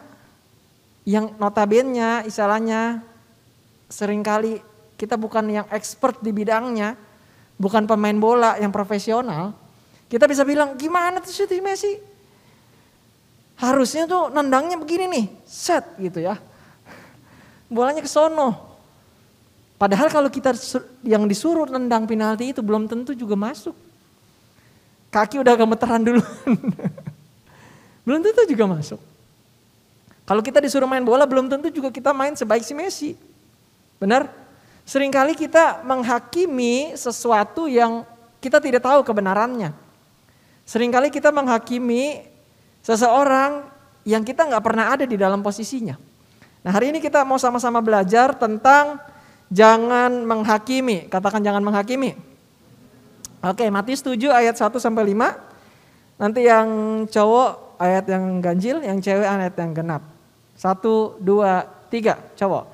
[1.07, 3.01] yang notabene istilahnya
[3.89, 4.61] sering kali
[4.95, 6.93] kita bukan yang expert di bidangnya,
[7.57, 9.57] bukan pemain bola yang profesional,
[10.05, 11.97] kita bisa bilang gimana tuh si Messi?
[13.57, 16.37] Harusnya tuh nendangnya begini nih, set gitu ya.
[17.65, 18.71] Bolanya ke sono.
[19.81, 20.53] Padahal kalau kita
[21.01, 23.73] yang disuruh nendang penalti itu belum tentu juga masuk.
[25.09, 26.21] Kaki udah gemeteran dulu.
[28.05, 29.01] belum tentu juga masuk.
[30.25, 33.11] Kalau kita disuruh main bola belum tentu juga kita main sebaik si Messi.
[33.97, 34.29] Benar?
[34.85, 38.03] Seringkali kita menghakimi sesuatu yang
[38.41, 39.73] kita tidak tahu kebenarannya.
[40.65, 42.25] Seringkali kita menghakimi
[42.81, 43.69] seseorang
[44.01, 45.97] yang kita nggak pernah ada di dalam posisinya.
[46.61, 48.97] Nah hari ini kita mau sama-sama belajar tentang
[49.53, 51.09] jangan menghakimi.
[51.09, 52.17] Katakan jangan menghakimi.
[53.41, 56.21] Oke Matius 7 ayat 1 sampai 5.
[56.21, 56.67] Nanti yang
[57.09, 60.10] cowok ayat yang ganjil, yang cewek ayat yang genap.
[60.61, 62.69] Satu, dua, tiga, cowok.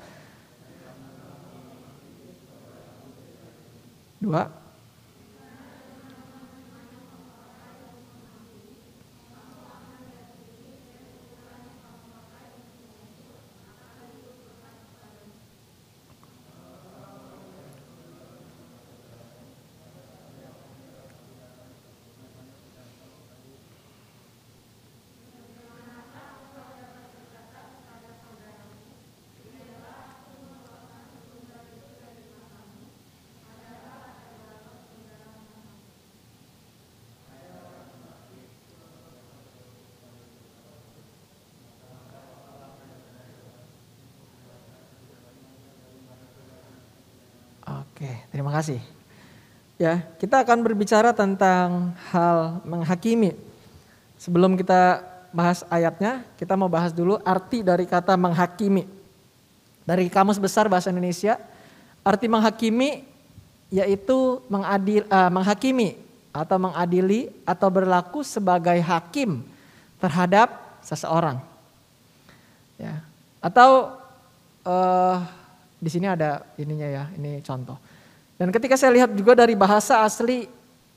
[4.20, 4.44] Dua.
[47.98, 48.78] Oke, terima kasih.
[49.74, 53.34] Ya, kita akan berbicara tentang hal menghakimi.
[54.22, 55.02] Sebelum kita
[55.34, 58.86] bahas ayatnya, kita mau bahas dulu arti dari kata menghakimi.
[59.82, 61.42] Dari Kamus Besar Bahasa Indonesia,
[62.06, 63.02] arti menghakimi
[63.66, 65.98] yaitu mengadil, eh, menghakimi
[66.30, 69.42] atau mengadili atau berlaku sebagai hakim
[69.98, 70.54] terhadap
[70.86, 71.42] seseorang.
[72.78, 73.02] Ya.
[73.42, 73.90] Atau
[74.62, 75.18] eh,
[75.82, 77.87] di sini ada ininya ya, ini contoh.
[78.38, 80.46] Dan ketika saya lihat juga dari bahasa asli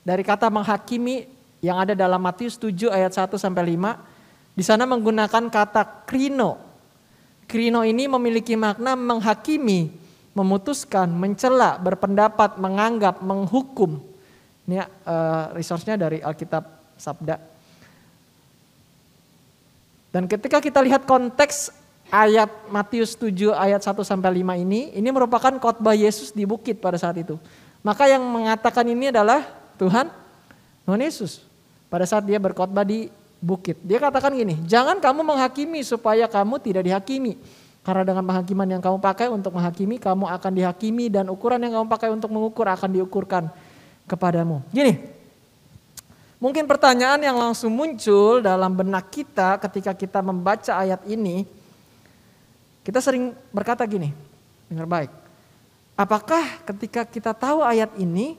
[0.05, 1.25] dari kata menghakimi
[1.61, 6.61] yang ada dalam Matius 7 ayat 1 sampai 5, di sana menggunakan kata krino.
[7.49, 9.89] Krino ini memiliki makna menghakimi,
[10.37, 13.97] memutuskan, mencela, berpendapat, menganggap, menghukum.
[14.69, 16.63] Ini uh, resource-nya dari Alkitab
[16.95, 17.41] Sabda.
[20.13, 21.80] Dan ketika kita lihat konteks
[22.11, 26.99] ayat Matius 7 ayat 1 sampai 5 ini, ini merupakan khotbah Yesus di bukit pada
[26.99, 27.39] saat itu.
[27.81, 29.47] Maka yang mengatakan ini adalah
[29.79, 30.11] Tuhan,
[30.85, 31.41] Tuhan Yesus.
[31.87, 33.09] Pada saat dia berkhotbah di
[33.41, 33.79] bukit.
[33.81, 37.39] Dia katakan gini, jangan kamu menghakimi supaya kamu tidak dihakimi.
[37.81, 41.87] Karena dengan penghakiman yang kamu pakai untuk menghakimi, kamu akan dihakimi dan ukuran yang kamu
[41.89, 43.49] pakai untuk mengukur akan diukurkan
[44.05, 44.61] kepadamu.
[44.69, 45.01] Gini,
[46.37, 51.49] mungkin pertanyaan yang langsung muncul dalam benak kita ketika kita membaca ayat ini,
[52.81, 54.09] kita sering berkata gini,
[54.65, 55.11] dengar baik.
[55.93, 58.33] Apakah ketika kita tahu ayat ini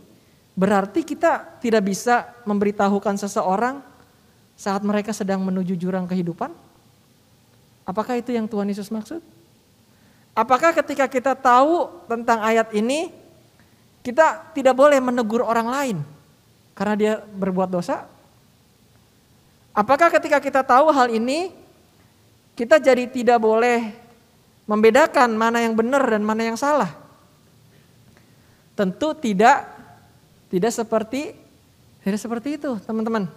[0.59, 3.79] berarti kita tidak bisa memberitahukan seseorang
[4.59, 6.51] saat mereka sedang menuju jurang kehidupan?
[7.87, 9.23] Apakah itu yang Tuhan Yesus maksud?
[10.33, 13.13] Apakah ketika kita tahu tentang ayat ini
[14.03, 15.97] kita tidak boleh menegur orang lain
[16.75, 18.09] karena dia berbuat dosa?
[19.71, 21.53] Apakah ketika kita tahu hal ini
[22.59, 24.02] kita jadi tidak boleh
[24.73, 26.89] membedakan mana yang benar dan mana yang salah.
[28.73, 29.69] Tentu tidak
[30.49, 31.37] tidak seperti
[32.01, 33.29] tidak seperti itu, teman-teman.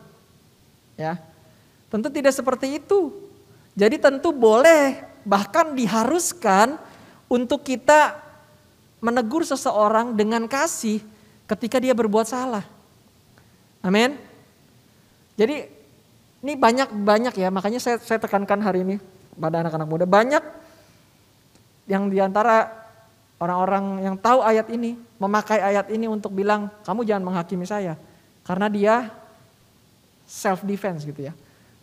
[0.95, 1.19] Ya.
[1.91, 3.11] Tentu tidak seperti itu.
[3.75, 6.79] Jadi tentu boleh bahkan diharuskan
[7.27, 8.15] untuk kita
[9.03, 11.03] menegur seseorang dengan kasih
[11.45, 12.63] ketika dia berbuat salah.
[13.83, 14.17] Amin.
[15.35, 15.67] Jadi
[16.41, 18.95] ini banyak-banyak ya, makanya saya, saya tekankan hari ini
[19.37, 20.05] pada anak-anak muda.
[20.07, 20.64] Banyak
[21.85, 22.69] yang di antara
[23.37, 27.93] orang-orang yang tahu ayat ini, memakai ayat ini untuk bilang, kamu jangan menghakimi saya.
[28.45, 28.95] Karena dia
[30.25, 31.33] self defense gitu ya.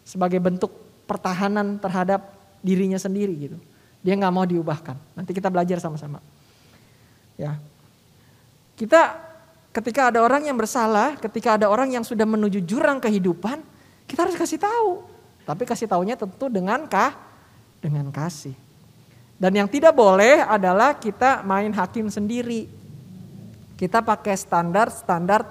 [0.03, 0.70] Sebagai bentuk
[1.07, 3.59] pertahanan terhadap dirinya sendiri gitu.
[4.03, 4.98] Dia nggak mau diubahkan.
[5.14, 6.18] Nanti kita belajar sama-sama.
[7.38, 7.59] Ya.
[8.74, 9.18] Kita
[9.70, 13.62] ketika ada orang yang bersalah, ketika ada orang yang sudah menuju jurang kehidupan,
[14.11, 15.07] kita harus kasih tahu.
[15.42, 17.14] Tapi kasih tahunya tentu dengan kah?
[17.82, 18.55] Dengan kasih.
[19.43, 22.70] Dan yang tidak boleh adalah kita main hakim sendiri.
[23.74, 25.43] Kita pakai standar-standar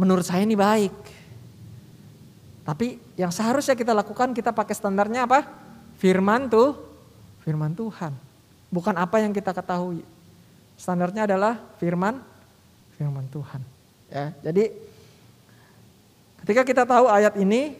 [0.00, 0.96] menurut saya ini baik.
[2.64, 5.44] Tapi yang seharusnya kita lakukan kita pakai standarnya apa?
[6.00, 6.72] Firman tuh,
[7.44, 8.16] firman Tuhan.
[8.72, 10.00] Bukan apa yang kita ketahui.
[10.80, 12.24] Standarnya adalah firman,
[12.96, 13.60] firman Tuhan.
[14.08, 14.72] Ya, jadi
[16.40, 17.76] ketika kita tahu ayat ini,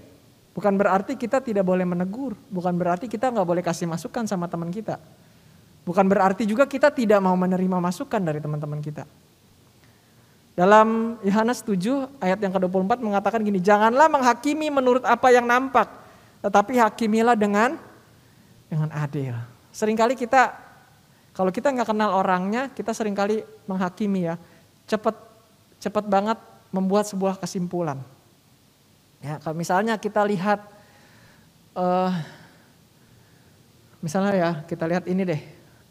[0.53, 4.69] Bukan berarti kita tidak boleh menegur, bukan berarti kita nggak boleh kasih masukan sama teman
[4.69, 5.01] kita.
[5.83, 9.09] Bukan berarti juga kita tidak mau menerima masukan dari teman-teman kita.
[10.53, 15.89] Dalam Yohanes 7 ayat yang ke-24 mengatakan gini, janganlah menghakimi menurut apa yang nampak,
[16.45, 17.81] tetapi hakimilah dengan
[18.69, 19.33] dengan adil.
[19.73, 20.53] Seringkali kita
[21.33, 24.37] kalau kita nggak kenal orangnya, kita sering kali menghakimi ya.
[24.85, 25.17] Cepat
[25.81, 26.37] cepat banget
[26.69, 27.97] membuat sebuah kesimpulan.
[29.23, 30.67] Ya, kalau misalnya kita lihat
[31.79, 32.13] eh
[34.03, 35.43] misalnya ya kita lihat ini deh,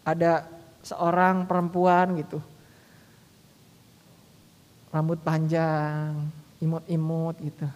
[0.04, 0.44] ada
[0.84, 2.44] seorang perempuan gitu,
[4.92, 6.12] rambut panjang,
[6.60, 7.68] imut-imut gitu.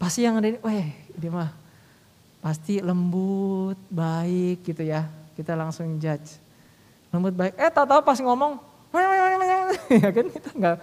[0.00, 0.88] Pasti yang ada ini, weh
[1.20, 1.52] ini mah
[2.40, 5.04] pasti lembut, baik gitu ya.
[5.36, 6.40] Kita langsung judge.
[7.12, 8.58] Lembut baik, eh tahu-tahu pas ngomong,
[10.02, 10.76] ya kan kita nggak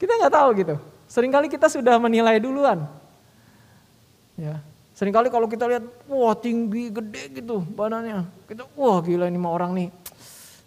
[0.00, 0.74] kita nggak tahu gitu.
[1.12, 2.88] Seringkali kita sudah menilai duluan.
[4.38, 4.62] Ya,
[4.94, 9.50] sering kali kalau kita lihat, wah tinggi, gede gitu badannya, kita, wah gila ini mah
[9.50, 9.88] orang nih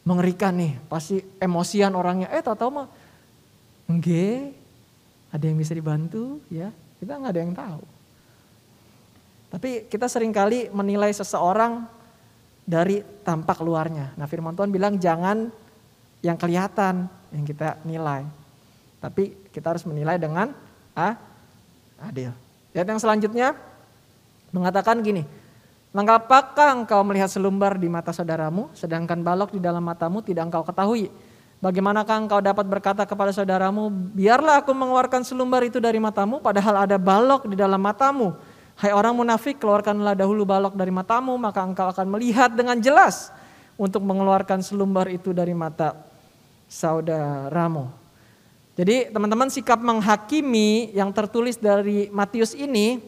[0.03, 2.27] mengerikan nih, pasti emosian orangnya.
[2.35, 2.87] Eh tahu-tahu mah,
[3.87, 4.51] enggak,
[5.31, 6.67] ada yang bisa dibantu, ya
[6.99, 7.83] kita nggak ada yang tahu.
[9.51, 11.83] Tapi kita sering kali menilai seseorang
[12.67, 14.15] dari tampak luarnya.
[14.15, 15.51] Nah firman Tuhan bilang jangan
[16.23, 18.23] yang kelihatan yang kita nilai.
[19.01, 20.53] Tapi kita harus menilai dengan
[20.95, 21.15] ah,
[21.99, 22.31] adil.
[22.71, 23.47] Lihat yang selanjutnya
[24.55, 25.23] mengatakan gini.
[25.91, 31.11] Mengapakah engkau melihat selumbar di mata saudaramu sedangkan balok di dalam matamu tidak engkau ketahui?
[31.59, 36.95] Bagaimanakah engkau dapat berkata kepada saudaramu, biarlah aku mengeluarkan selumbar itu dari matamu padahal ada
[36.95, 38.33] balok di dalam matamu.
[38.79, 43.29] Hai orang munafik, keluarkanlah dahulu balok dari matamu, maka engkau akan melihat dengan jelas
[43.77, 45.93] untuk mengeluarkan selumbar itu dari mata
[46.65, 48.00] saudaramu.
[48.79, 53.03] Jadi teman-teman sikap menghakimi yang tertulis dari Matius ini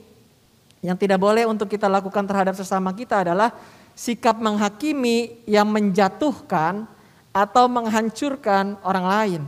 [0.84, 3.56] yang tidak boleh untuk kita lakukan terhadap sesama kita adalah
[3.96, 6.84] sikap menghakimi yang menjatuhkan
[7.32, 9.42] atau menghancurkan orang lain.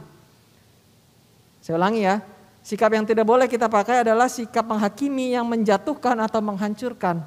[1.59, 2.24] Saya ulangi ya,
[2.63, 7.20] sikap yang tidak boleh kita pakai adalah sikap menghakimi yang menjatuhkan atau menghancurkan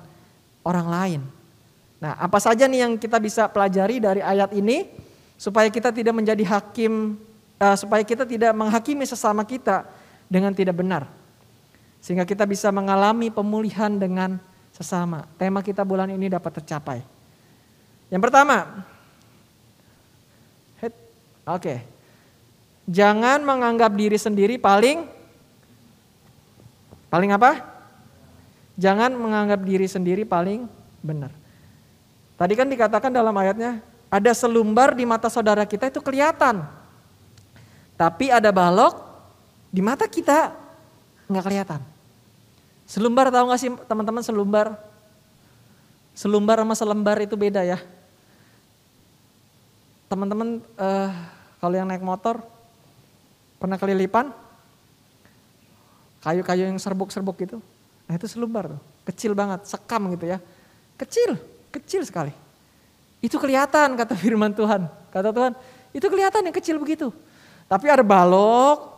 [0.64, 1.20] orang lain.
[2.01, 4.89] Nah, apa saja nih yang kita bisa pelajari dari ayat ini
[5.34, 7.18] supaya kita tidak menjadi hakim,
[7.59, 9.84] uh, supaya kita tidak menghakimi sesama kita
[10.30, 11.06] dengan tidak benar.
[11.98, 14.38] Sehingga kita bisa mengalami pemulihan dengan
[14.70, 15.26] sesama.
[15.34, 17.02] Tema kita bulan ini dapat tercapai.
[18.09, 18.86] Yang pertama,
[20.80, 20.94] oke,
[21.44, 21.78] okay.
[22.88, 25.04] jangan menganggap diri sendiri paling,
[27.12, 27.61] paling apa?
[28.78, 30.70] Jangan menganggap diri sendiri paling
[31.02, 31.34] benar.
[32.38, 36.78] Tadi kan dikatakan dalam ayatnya, ada selumbar di mata saudara kita itu kelihatan.
[37.99, 38.94] Tapi ada balok
[39.74, 40.55] di mata kita
[41.26, 41.80] nggak kelihatan.
[42.86, 44.78] Selumbar tahu nggak sih teman-teman selumbar?
[46.14, 47.82] Selumbar sama selembar itu beda ya.
[50.07, 51.11] Teman-teman uh,
[51.59, 52.40] kalau yang naik motor
[53.59, 54.30] pernah kelilipan
[56.22, 57.59] kayu-kayu yang serbuk-serbuk gitu.
[58.09, 58.80] Nah itu selumbar tuh,
[59.11, 60.38] kecil banget, sekam gitu ya.
[60.96, 61.36] Kecil,
[61.74, 62.32] kecil sekali.
[63.20, 64.86] Itu kelihatan kata firman Tuhan.
[65.12, 65.53] Kata Tuhan,
[65.92, 67.12] itu kelihatan yang kecil begitu.
[67.68, 68.96] Tapi ada balok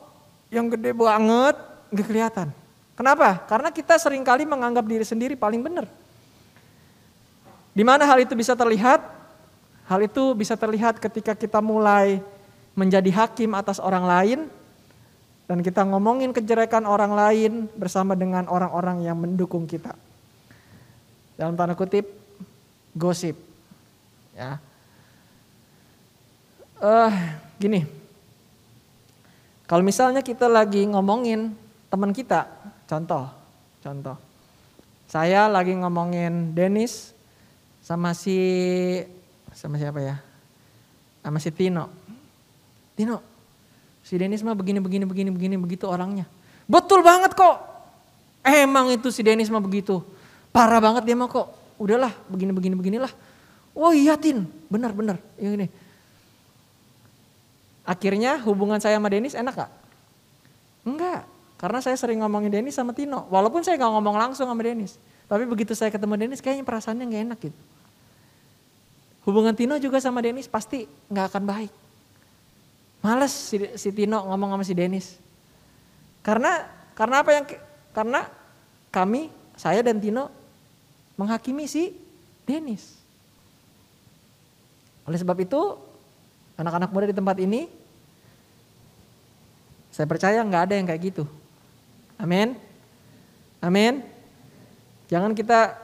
[0.48, 1.58] yang gede banget,
[1.90, 2.48] nggak kelihatan.
[2.94, 3.42] Kenapa?
[3.50, 5.90] Karena kita sering kali menganggap diri sendiri paling benar.
[7.74, 9.02] Di mana hal itu bisa terlihat?
[9.90, 12.22] Hal itu bisa terlihat ketika kita mulai
[12.78, 14.38] menjadi hakim atas orang lain
[15.50, 19.98] dan kita ngomongin kejelekan orang lain bersama dengan orang-orang yang mendukung kita.
[21.34, 22.06] Dalam tanda kutip,
[22.94, 23.34] gosip.
[24.36, 24.62] Ya.
[26.78, 27.10] Uh,
[27.58, 27.82] gini,
[29.70, 31.54] kalau misalnya kita lagi ngomongin
[31.86, 32.50] teman kita,
[32.90, 33.30] contoh,
[33.78, 34.18] contoh.
[35.06, 37.14] Saya lagi ngomongin Dennis
[37.78, 38.34] sama si
[39.54, 40.18] sama siapa ya?
[41.22, 41.86] Sama si Tino.
[42.98, 43.22] Tino,
[44.02, 46.26] si Dennis mah begini begini begini begini begitu orangnya.
[46.66, 47.62] Betul banget kok.
[48.42, 50.02] Emang itu si Dennis mah begitu.
[50.50, 51.46] Parah banget dia mah kok.
[51.78, 53.12] Udahlah, begini begini beginilah.
[53.78, 55.22] Oh iya Tin, benar benar.
[55.38, 55.66] Yang ini.
[57.85, 59.72] Akhirnya hubungan saya sama Dennis enak gak?
[60.85, 61.28] Enggak,
[61.61, 63.28] karena saya sering ngomongin Dennis sama Tino.
[63.28, 64.97] Walaupun saya gak ngomong langsung sama Dennis.
[65.28, 67.61] Tapi begitu saya ketemu Dennis kayaknya perasaannya gak enak gitu.
[69.28, 71.72] Hubungan Tino juga sama Dennis pasti gak akan baik.
[73.01, 75.20] Males si, si Tino ngomong sama si Dennis.
[76.20, 77.45] Karena karena apa yang
[77.97, 78.20] karena
[78.93, 80.28] kami saya dan Tino
[81.20, 81.93] menghakimi si
[82.49, 83.01] Dennis.
[85.05, 85.76] Oleh sebab itu
[86.61, 87.64] anak-anak muda di tempat ini
[89.90, 91.24] saya percaya nggak ada yang kayak gitu.
[92.20, 92.54] Amin.
[93.64, 94.04] Amin.
[95.11, 95.74] Jangan kita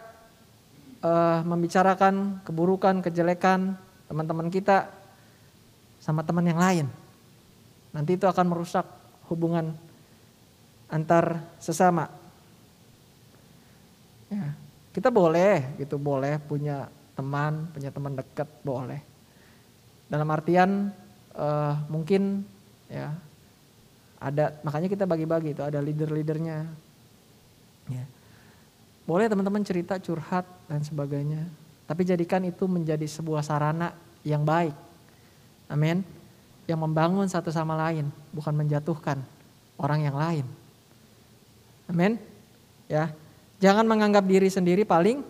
[1.02, 3.74] uh, membicarakan keburukan, kejelekan
[4.06, 4.86] teman-teman kita
[5.98, 6.86] sama teman yang lain.
[7.90, 8.86] Nanti itu akan merusak
[9.26, 9.74] hubungan
[10.86, 12.06] antar sesama.
[14.30, 14.54] Ya,
[14.94, 16.86] kita boleh gitu, boleh punya
[17.18, 19.15] teman, punya teman dekat, boleh.
[20.06, 20.94] Dalam artian
[21.34, 22.46] uh, mungkin
[22.86, 23.10] ya
[24.22, 26.66] ada makanya kita bagi-bagi itu ada leader-leadernya.
[27.92, 28.04] Ya.
[29.06, 31.46] Boleh teman-teman cerita, curhat, dan sebagainya.
[31.86, 33.94] Tapi jadikan itu menjadi sebuah sarana
[34.26, 34.74] yang baik.
[35.70, 36.02] Amin.
[36.66, 39.22] Yang membangun satu sama lain, bukan menjatuhkan
[39.78, 40.46] orang yang lain.
[41.86, 42.18] Amin.
[42.90, 43.14] Ya.
[43.62, 45.22] Jangan menganggap diri sendiri paling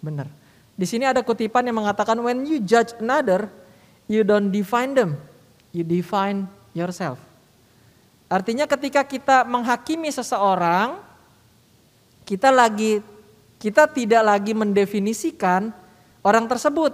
[0.00, 0.32] benar.
[0.78, 3.52] Di sini ada kutipan yang mengatakan when you judge another,
[4.08, 5.20] you don't define them,
[5.70, 7.20] you define yourself.
[8.28, 11.00] Artinya ketika kita menghakimi seseorang,
[12.28, 13.00] kita lagi
[13.56, 15.72] kita tidak lagi mendefinisikan
[16.24, 16.92] orang tersebut.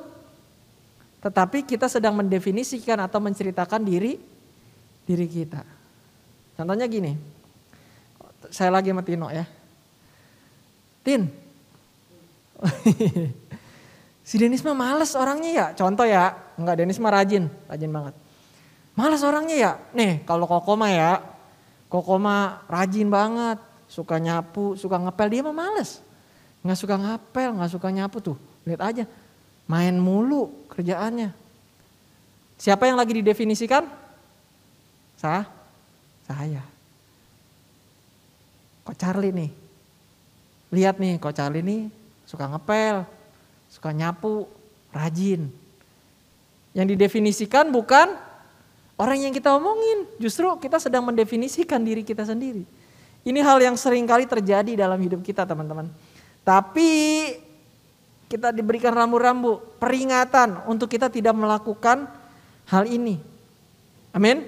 [1.25, 4.21] Tetapi kita sedang mendefinisikan atau menceritakan diri
[5.09, 5.65] diri kita.
[6.55, 7.17] Contohnya gini.
[8.53, 9.49] Saya lagi sama Tino ya.
[11.03, 11.27] Tin.
[14.25, 15.67] si Denis mah males orangnya ya.
[15.77, 16.35] Contoh ya.
[16.57, 17.47] Enggak Denis mah rajin.
[17.69, 18.15] Rajin banget.
[18.97, 19.73] Males orangnya ya.
[19.93, 21.13] Nih kalau Koko mah ya.
[21.93, 23.61] Koko mah rajin banget.
[23.87, 25.29] Suka nyapu, suka ngepel.
[25.29, 26.03] Dia mah males.
[26.65, 28.37] Nggak suka ngapel, nggak suka nyapu tuh.
[28.65, 29.05] Lihat aja.
[29.69, 31.31] Main mulu kerjaannya.
[32.57, 33.85] Siapa yang lagi didefinisikan?
[35.21, 35.45] Saya.
[36.25, 36.65] Saya.
[38.89, 39.51] Kok Charlie nih?
[40.73, 41.93] Lihat nih, kok Charlie nih
[42.25, 43.05] suka ngepel,
[43.75, 44.47] suka nyapu,
[44.95, 45.51] rajin.
[46.71, 48.15] Yang didefinisikan bukan
[48.95, 50.07] orang yang kita omongin.
[50.23, 52.63] Justru kita sedang mendefinisikan diri kita sendiri.
[53.27, 55.91] Ini hal yang sering kali terjadi dalam hidup kita teman-teman.
[56.47, 56.91] Tapi
[58.31, 62.07] kita diberikan rambu-rambu, peringatan untuk kita tidak melakukan
[62.69, 63.19] hal ini.
[64.15, 64.47] Amin.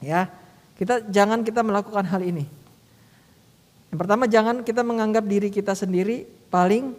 [0.00, 0.28] Ya,
[0.80, 2.48] kita jangan kita melakukan hal ini.
[3.92, 6.96] Yang pertama jangan kita menganggap diri kita sendiri paling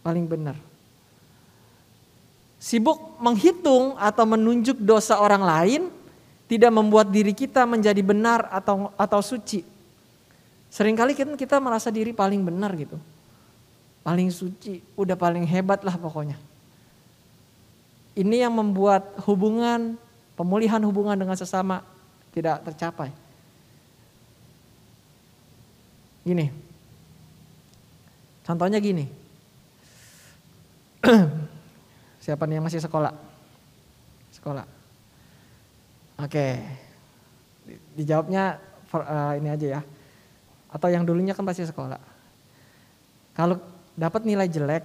[0.00, 0.69] paling benar.
[2.60, 5.82] Sibuk menghitung atau menunjuk dosa orang lain
[6.44, 9.64] tidak membuat diri kita menjadi benar atau atau suci.
[10.70, 13.00] Seringkali kita, kita merasa diri paling benar gitu
[14.00, 16.36] paling suci, udah paling hebat lah pokoknya.
[18.16, 19.96] Ini yang membuat hubungan,
[20.34, 21.84] pemulihan hubungan dengan sesama
[22.34, 23.12] tidak tercapai.
[26.20, 26.52] Gini,
[28.44, 29.08] contohnya gini,
[32.20, 33.16] siapa nih yang masih sekolah?
[34.30, 34.64] Sekolah.
[36.20, 36.60] Oke,
[37.96, 38.60] dijawabnya
[38.92, 39.82] uh, ini aja ya.
[40.70, 41.98] Atau yang dulunya kan pasti sekolah.
[43.34, 43.58] Kalau
[43.96, 44.84] dapat nilai jelek.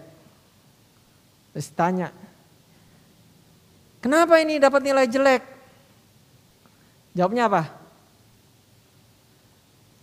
[1.55, 2.11] Terus tanya,
[4.03, 5.43] kenapa ini dapat nilai jelek?
[7.15, 7.63] Jawabnya apa?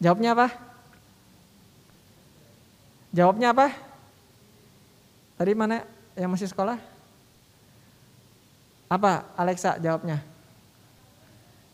[0.00, 0.48] Jawabnya apa?
[3.12, 3.66] Jawabnya apa?
[5.36, 5.84] Tadi mana
[6.16, 6.91] yang masih sekolah?
[8.93, 10.20] Apa Alexa jawabnya?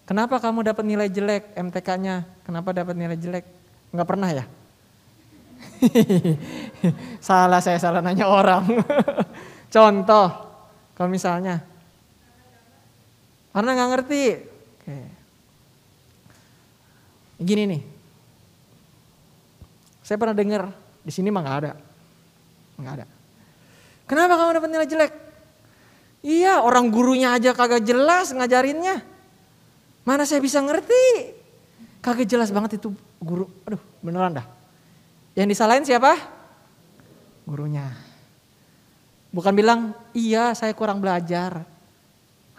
[0.06, 2.22] Kenapa kamu dapat nilai jelek MTK-nya?
[2.46, 3.42] Kenapa dapat nilai jelek?
[3.90, 4.46] Enggak pernah ya?
[7.26, 8.62] salah saya salah nanya orang.
[9.74, 10.30] Contoh,
[10.94, 11.58] kalau misalnya
[13.50, 14.22] karena nggak ngerti.
[14.78, 14.96] Oke.
[17.42, 17.82] Gini nih,
[20.06, 20.70] saya pernah dengar
[21.02, 21.72] di sini mah nggak ada,
[22.78, 23.06] nggak ada.
[24.06, 25.27] Kenapa kamu dapat nilai jelek?
[26.18, 29.06] Iya, orang gurunya aja kagak jelas ngajarinnya.
[30.02, 31.36] Mana saya bisa ngerti?
[32.02, 32.90] Kagak jelas banget itu
[33.22, 33.46] guru.
[33.62, 34.46] Aduh, beneran dah.
[35.38, 36.18] Yang disalahin siapa?
[37.46, 37.94] Gurunya.
[39.30, 41.62] Bukan bilang, iya saya kurang belajar.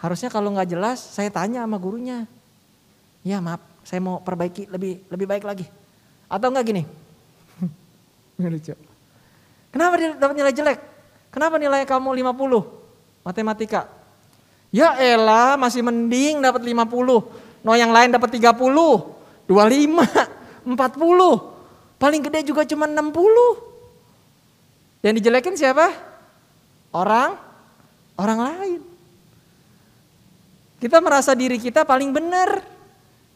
[0.00, 2.24] Harusnya kalau nggak jelas, saya tanya sama gurunya.
[3.20, 5.68] Ya maaf, saya mau perbaiki lebih lebih baik lagi.
[6.32, 6.82] Atau enggak gini?
[8.40, 8.72] lucu.
[9.68, 10.78] Kenapa dia dapat nilai jelek?
[11.28, 12.79] Kenapa nilai kamu 50
[13.26, 13.90] matematika?
[14.70, 17.66] Ya elah masih mending dapat 50.
[17.66, 19.18] No yang lain dapat 30, 25,
[19.48, 22.00] 40.
[22.00, 25.02] Paling gede juga cuma 60.
[25.04, 25.90] Yang dijelekin siapa?
[26.94, 27.34] Orang
[28.14, 28.80] orang lain.
[30.80, 32.62] Kita merasa diri kita paling benar.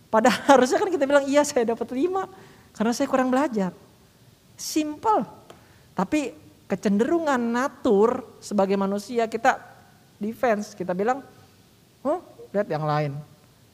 [0.09, 2.31] Padahal harusnya kan kita bilang iya saya dapat lima
[2.73, 3.75] karena saya kurang belajar.
[4.55, 5.27] Simple.
[5.99, 6.31] Tapi
[6.71, 9.74] kecenderungan natur sebagai manusia kita
[10.19, 11.23] defense, kita bilang,
[12.05, 12.21] oh
[12.55, 13.13] lihat yang lain.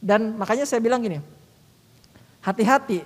[0.00, 1.20] Dan makanya saya bilang gini,
[2.40, 3.04] hati-hati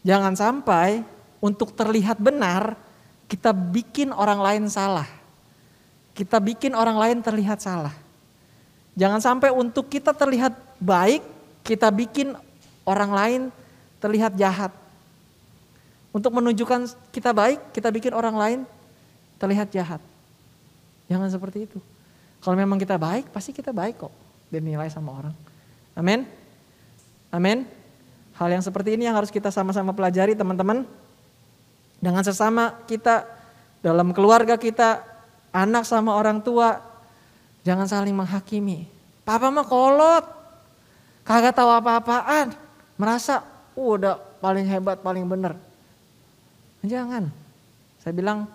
[0.00, 1.04] Jangan sampai
[1.44, 2.76] untuk terlihat benar
[3.28, 5.06] kita bikin orang lain salah.
[6.16, 7.92] Kita bikin orang lain terlihat salah.
[8.96, 11.22] Jangan sampai untuk kita terlihat baik,
[11.62, 12.34] kita bikin
[12.84, 13.40] orang lain
[14.02, 14.72] terlihat jahat.
[16.10, 18.60] Untuk menunjukkan kita baik, kita bikin orang lain
[19.38, 20.02] terlihat jahat.
[21.06, 21.78] Jangan seperti itu.
[22.40, 24.12] Kalau memang kita baik, pasti kita baik kok.
[24.48, 25.34] Dinilai sama orang.
[25.92, 26.24] Amin.
[27.30, 27.68] Amin.
[28.40, 30.88] Hal yang seperti ini yang harus kita sama-sama pelajari teman-teman.
[32.00, 33.28] Dengan sesama kita,
[33.84, 35.04] dalam keluarga kita,
[35.52, 36.80] anak sama orang tua,
[37.60, 38.88] jangan saling menghakimi.
[39.20, 40.24] Papa mah kolot,
[41.28, 42.56] kagak tahu apa-apaan,
[42.96, 43.44] merasa
[43.76, 45.54] "Uh, udah paling hebat, paling benar.
[46.80, 47.28] Jangan.
[48.00, 48.48] Saya bilang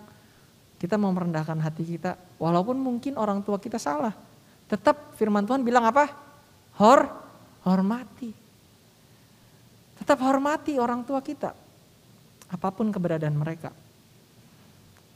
[0.76, 4.12] kita mau merendahkan hati kita walaupun mungkin orang tua kita salah.
[4.66, 6.10] Tetap firman Tuhan bilang apa?
[6.76, 7.08] Hor,
[7.64, 8.34] hormati.
[9.96, 11.56] Tetap hormati orang tua kita.
[12.52, 13.72] Apa pun keberadaan mereka.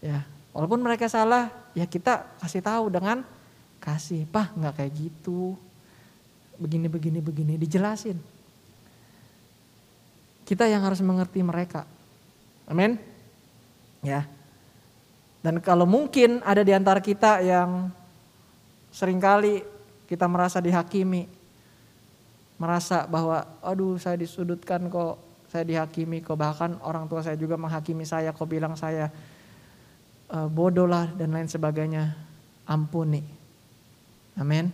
[0.00, 0.24] Ya,
[0.56, 3.20] walaupun mereka salah, ya kita kasih tahu dengan
[3.84, 4.24] kasih.
[4.24, 5.58] Pah, nggak kayak gitu.
[6.56, 8.16] Begini, begini, begini, dijelasin.
[10.48, 11.84] Kita yang harus mengerti mereka.
[12.64, 12.96] Amin.
[14.00, 14.24] Ya.
[15.40, 17.88] Dan kalau mungkin ada di antara kita yang
[18.92, 19.64] sering kali
[20.04, 21.24] kita merasa dihakimi,
[22.60, 25.16] merasa bahwa aduh saya disudutkan kok,
[25.48, 29.08] saya dihakimi kok, bahkan orang tua saya juga menghakimi saya kok bilang saya
[30.28, 32.12] e, bodoh lah dan lain sebagainya.
[32.68, 33.24] Ampuni.
[34.36, 34.68] Amin.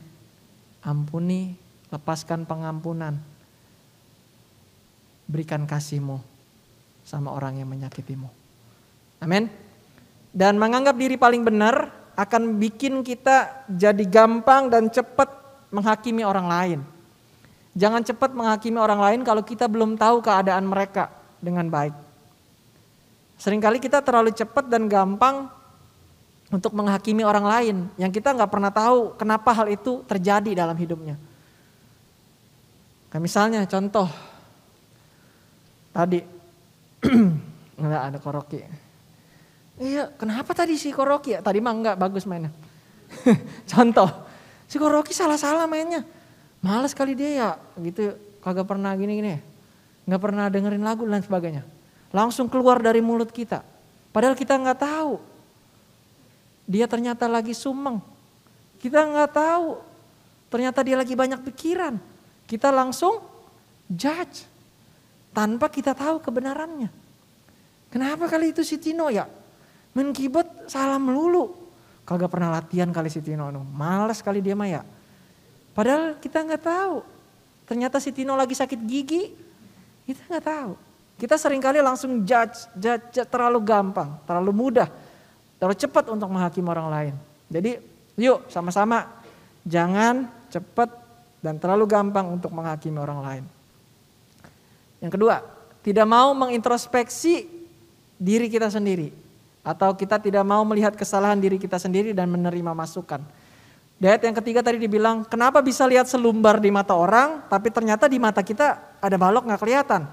[0.82, 1.54] Ampuni,
[1.94, 3.16] lepaskan pengampunan.
[5.30, 6.22] Berikan kasihmu
[7.06, 8.30] sama orang yang menyakitimu.
[9.22, 9.65] Amin.
[10.36, 15.32] Dan menganggap diri paling benar akan bikin kita jadi gampang dan cepat
[15.72, 16.80] menghakimi orang lain.
[17.72, 21.08] Jangan cepat menghakimi orang lain kalau kita belum tahu keadaan mereka
[21.40, 21.92] dengan baik.
[23.36, 25.48] Seringkali kita terlalu cepat dan gampang
[26.48, 31.20] untuk menghakimi orang lain yang kita nggak pernah tahu kenapa hal itu terjadi dalam hidupnya.
[33.12, 34.08] Kayak misalnya contoh
[35.92, 36.20] tadi
[37.80, 38.85] nggak ada koroki.
[39.76, 41.40] Iya, kenapa tadi si Koroki ya?
[41.44, 42.48] Tadi mah enggak bagus mainnya.
[43.70, 44.08] Contoh,
[44.64, 46.00] si Koroki salah-salah mainnya.
[46.64, 47.50] Males kali dia ya,
[47.84, 49.36] gitu kagak pernah gini-gini.
[50.08, 51.62] Nggak pernah dengerin lagu dan sebagainya.
[52.08, 53.60] Langsung keluar dari mulut kita.
[54.16, 55.20] Padahal kita nggak tahu.
[56.64, 58.00] Dia ternyata lagi sumeng.
[58.80, 59.76] Kita nggak tahu.
[60.48, 62.00] Ternyata dia lagi banyak pikiran.
[62.48, 63.20] Kita langsung
[63.92, 64.48] judge.
[65.36, 66.88] Tanpa kita tahu kebenarannya.
[67.92, 69.28] Kenapa kali itu si Tino ya?
[69.96, 71.56] Main keyboard salah melulu.
[72.04, 73.48] Kagak pernah latihan kali si Tino.
[73.48, 73.64] No.
[73.64, 74.84] Males kali dia mah ya.
[75.72, 77.00] Padahal kita nggak tahu.
[77.64, 79.32] Ternyata si Tino lagi sakit gigi.
[80.04, 80.72] Kita nggak tahu.
[81.16, 84.88] Kita sering kali langsung judge, judge, judge terlalu gampang, terlalu mudah,
[85.56, 87.14] terlalu cepat untuk menghakimi orang lain.
[87.48, 87.80] Jadi
[88.20, 89.08] yuk sama-sama
[89.64, 90.92] jangan cepat
[91.40, 93.44] dan terlalu gampang untuk menghakimi orang lain.
[95.00, 95.40] Yang kedua,
[95.80, 97.48] tidak mau mengintrospeksi
[98.20, 99.25] diri kita sendiri.
[99.66, 103.18] Atau kita tidak mau melihat kesalahan diri kita sendiri dan menerima masukan.
[103.96, 108.20] Di yang ketiga tadi dibilang, kenapa bisa lihat selumbar di mata orang, tapi ternyata di
[108.20, 110.06] mata kita ada balok nggak kelihatan.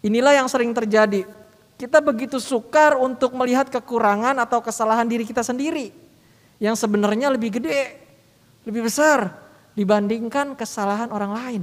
[0.00, 1.28] Inilah yang sering terjadi.
[1.76, 5.92] Kita begitu sukar untuk melihat kekurangan atau kesalahan diri kita sendiri.
[6.56, 8.00] Yang sebenarnya lebih gede,
[8.64, 9.28] lebih besar
[9.76, 11.62] dibandingkan kesalahan orang lain.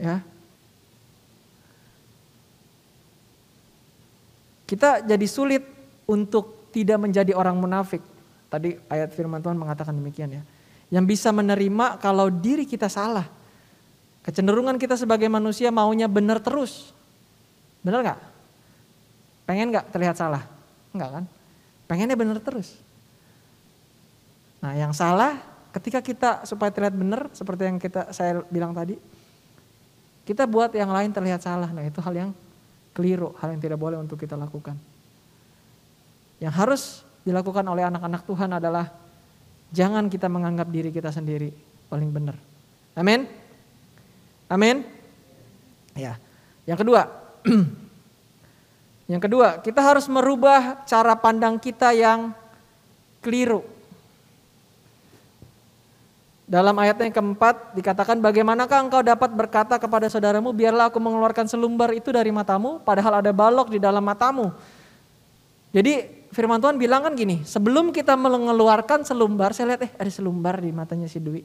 [0.00, 0.24] Ya,
[4.72, 5.60] kita jadi sulit
[6.08, 8.00] untuk tidak menjadi orang munafik.
[8.48, 10.42] Tadi ayat firman Tuhan mengatakan demikian ya.
[10.88, 13.28] Yang bisa menerima kalau diri kita salah.
[14.24, 16.96] Kecenderungan kita sebagai manusia maunya benar terus.
[17.84, 18.20] Benar nggak?
[19.44, 20.40] Pengen nggak terlihat salah?
[20.96, 21.24] Enggak kan?
[21.84, 22.72] Pengennya benar terus.
[24.64, 25.36] Nah yang salah
[25.76, 28.96] ketika kita supaya terlihat benar seperti yang kita saya bilang tadi.
[30.24, 31.68] Kita buat yang lain terlihat salah.
[31.68, 32.30] Nah itu hal yang
[32.92, 34.76] keliru, hal yang tidak boleh untuk kita lakukan.
[36.38, 36.82] Yang harus
[37.24, 38.92] dilakukan oleh anak-anak Tuhan adalah
[39.72, 41.50] jangan kita menganggap diri kita sendiri
[41.88, 42.36] paling benar.
[42.92, 43.24] Amin.
[44.52, 44.84] Amin.
[45.96, 46.20] Ya.
[46.68, 47.08] Yang kedua,
[49.12, 52.36] yang kedua, kita harus merubah cara pandang kita yang
[53.24, 53.64] keliru.
[56.52, 61.96] Dalam ayat yang keempat dikatakan bagaimanakah engkau dapat berkata kepada saudaramu biarlah aku mengeluarkan selumbar
[61.96, 64.52] itu dari matamu padahal ada balok di dalam matamu.
[65.72, 70.60] Jadi firman Tuhan bilang kan gini, sebelum kita mengeluarkan selumbar, saya lihat eh ada selumbar
[70.60, 71.40] di matanya si Dwi.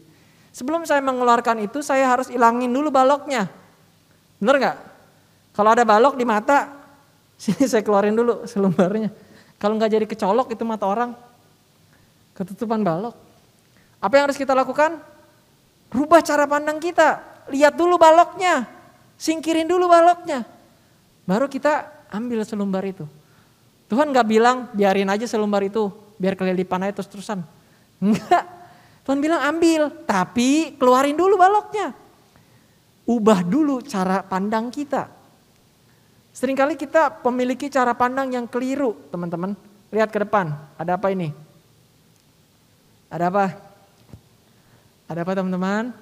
[0.51, 3.47] Sebelum saya mengeluarkan itu saya harus ilangin dulu baloknya.
[4.43, 4.77] Bener nggak?
[5.55, 6.67] Kalau ada balok di mata,
[7.39, 9.07] sini saya keluarin dulu selumbarnya.
[9.55, 11.15] Kalau nggak jadi kecolok itu mata orang,
[12.35, 13.26] ketutupan balok.
[13.97, 15.01] Apa yang harus kita lakukan?
[15.89, 17.23] Rubah cara pandang kita.
[17.49, 18.67] Lihat dulu baloknya.
[19.17, 20.45] Singkirin dulu baloknya.
[21.25, 23.03] Baru kita ambil selumbar itu.
[23.87, 25.89] Tuhan gak bilang biarin aja selumbar itu.
[26.19, 27.41] Biar kelilipan aja terus-terusan.
[28.03, 28.43] Enggak.
[29.07, 29.89] Tuhan bilang ambil.
[30.05, 31.95] Tapi keluarin dulu baloknya.
[33.07, 35.07] Ubah dulu cara pandang kita.
[36.37, 39.57] Seringkali kita memiliki cara pandang yang keliru, teman-teman.
[39.89, 41.33] Lihat ke depan, ada apa ini?
[43.09, 43.66] Ada apa?
[45.07, 45.95] Ada apa teman-teman?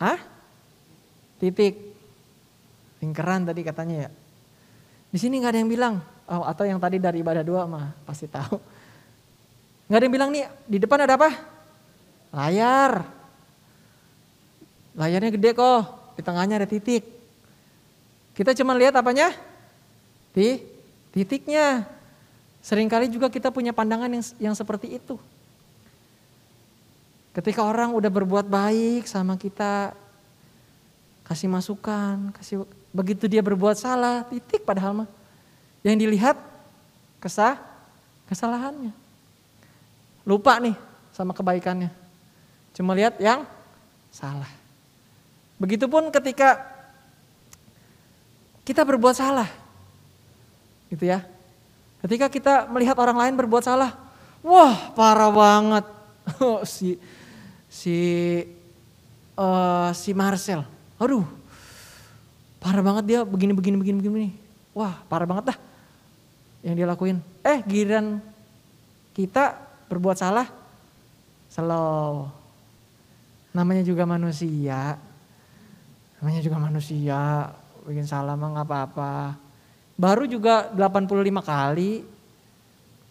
[0.00, 0.18] Hah?
[1.38, 1.76] Titik.
[3.04, 4.10] Lingkaran tadi katanya ya.
[5.12, 5.94] Di sini nggak ada yang bilang,
[6.26, 8.56] oh, atau yang tadi dari ibadah dua mah pasti tahu.
[9.86, 11.30] Nggak ada yang bilang nih di depan ada apa?
[12.32, 13.04] Layar.
[14.96, 17.04] Layarnya gede kok, di tengahnya ada titik.
[18.34, 19.30] Kita cuma lihat apanya?
[20.32, 20.64] Di
[21.14, 21.86] titiknya.
[22.64, 25.20] Seringkali juga kita punya pandangan yang, yang seperti itu.
[27.34, 29.90] Ketika orang udah berbuat baik sama kita,
[31.26, 32.62] kasih masukan, kasih
[32.94, 35.10] begitu dia berbuat salah, titik padahal mah.
[35.82, 36.36] Yang dilihat
[37.18, 37.58] kesah,
[38.30, 38.94] kesalahannya.
[40.22, 40.78] Lupa nih
[41.10, 41.90] sama kebaikannya.
[42.70, 43.42] Cuma lihat yang
[44.14, 44.48] salah.
[45.58, 46.62] Begitupun ketika
[48.62, 49.50] kita berbuat salah.
[50.86, 51.26] Gitu ya.
[51.98, 53.98] Ketika kita melihat orang lain berbuat salah,
[54.38, 55.84] wah parah banget.
[56.64, 56.96] si
[57.74, 57.98] si
[59.34, 60.62] uh, si Marcel.
[61.02, 61.26] Aduh.
[62.62, 64.30] Parah banget dia begini begini begini begini.
[64.72, 65.58] Wah, parah banget dah
[66.64, 67.20] yang dia lakuin.
[67.44, 68.22] Eh, giliran
[69.12, 69.58] kita
[69.90, 70.48] berbuat salah
[71.52, 72.32] slow.
[73.52, 74.96] Namanya juga manusia.
[76.18, 77.52] Namanya juga manusia,
[77.84, 79.36] bikin salah mah nggak apa-apa.
[79.94, 82.02] Baru juga 85 kali,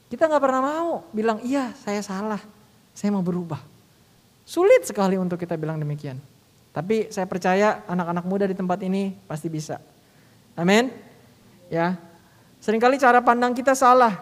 [0.10, 2.42] kita nggak pernah mau bilang iya saya salah,
[2.98, 3.73] saya mau berubah.
[4.44, 6.20] Sulit sekali untuk kita bilang demikian.
[6.74, 9.78] Tapi saya percaya anak-anak muda di tempat ini pasti bisa.
[10.58, 10.90] Amin.
[11.70, 11.96] Ya.
[12.60, 14.20] Seringkali cara pandang kita salah.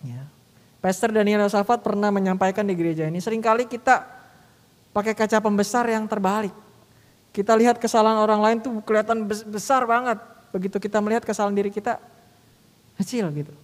[0.00, 0.26] Ya.
[0.82, 4.02] Pastor Daniel Yosafat pernah menyampaikan di gereja ini, sering kali kita
[4.90, 6.50] pakai kaca pembesar yang terbalik.
[7.30, 10.18] Kita lihat kesalahan orang lain tuh kelihatan besar banget.
[10.52, 11.96] Begitu kita melihat kesalahan diri kita,
[13.00, 13.54] kecil gitu.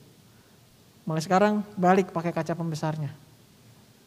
[1.04, 3.12] Mulai sekarang balik pakai kaca pembesarnya.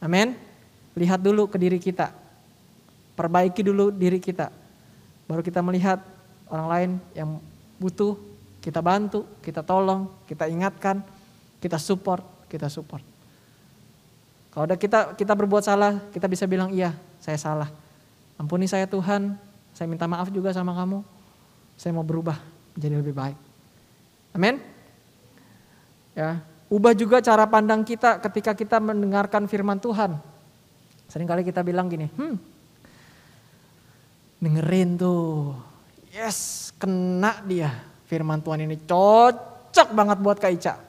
[0.02, 0.51] Amin.
[0.96, 2.12] Lihat dulu ke diri kita.
[3.16, 4.52] Perbaiki dulu diri kita.
[5.28, 6.04] Baru kita melihat
[6.52, 7.30] orang lain yang
[7.80, 8.20] butuh,
[8.60, 11.02] kita bantu, kita tolong, kita ingatkan,
[11.64, 12.22] kita support,
[12.52, 13.02] kita support.
[14.52, 16.92] Kalau udah kita kita berbuat salah, kita bisa bilang iya,
[17.24, 17.72] saya salah.
[18.36, 19.40] Ampuni saya Tuhan,
[19.72, 21.00] saya minta maaf juga sama kamu.
[21.80, 22.36] Saya mau berubah
[22.76, 23.38] menjadi lebih baik.
[24.36, 24.60] Amin.
[26.12, 30.20] Ya, ubah juga cara pandang kita ketika kita mendengarkan firman Tuhan.
[31.12, 32.36] Seringkali kita bilang gini, hmm,
[34.40, 35.52] dengerin tuh,
[36.16, 37.68] yes, kena dia
[38.08, 40.80] firman Tuhan ini cocok banget buat Kak Ica.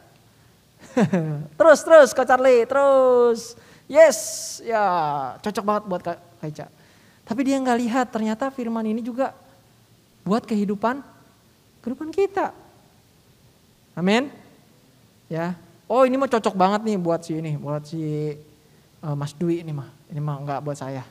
[1.58, 3.58] terus, terus Kak Charlie, terus,
[3.90, 4.18] yes,
[4.62, 4.82] ya
[5.42, 6.70] cocok banget buat Kak Ica.
[7.26, 9.34] Tapi dia nggak lihat ternyata firman ini juga
[10.22, 11.02] buat kehidupan
[11.82, 12.54] kehidupan kita.
[13.98, 14.30] Amin.
[15.26, 15.58] Ya.
[15.90, 18.00] Oh ini mah cocok banget nih buat si ini, buat si
[19.02, 20.01] uh, Mas Dwi ini mah.
[20.12, 21.02] Ini mah nggak buat saya.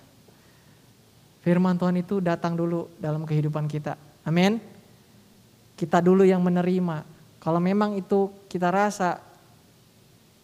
[1.42, 3.98] Firman Tuhan itu datang dulu dalam kehidupan kita.
[4.22, 4.62] Amin.
[5.74, 7.02] Kita dulu yang menerima.
[7.42, 9.18] Kalau memang itu kita rasa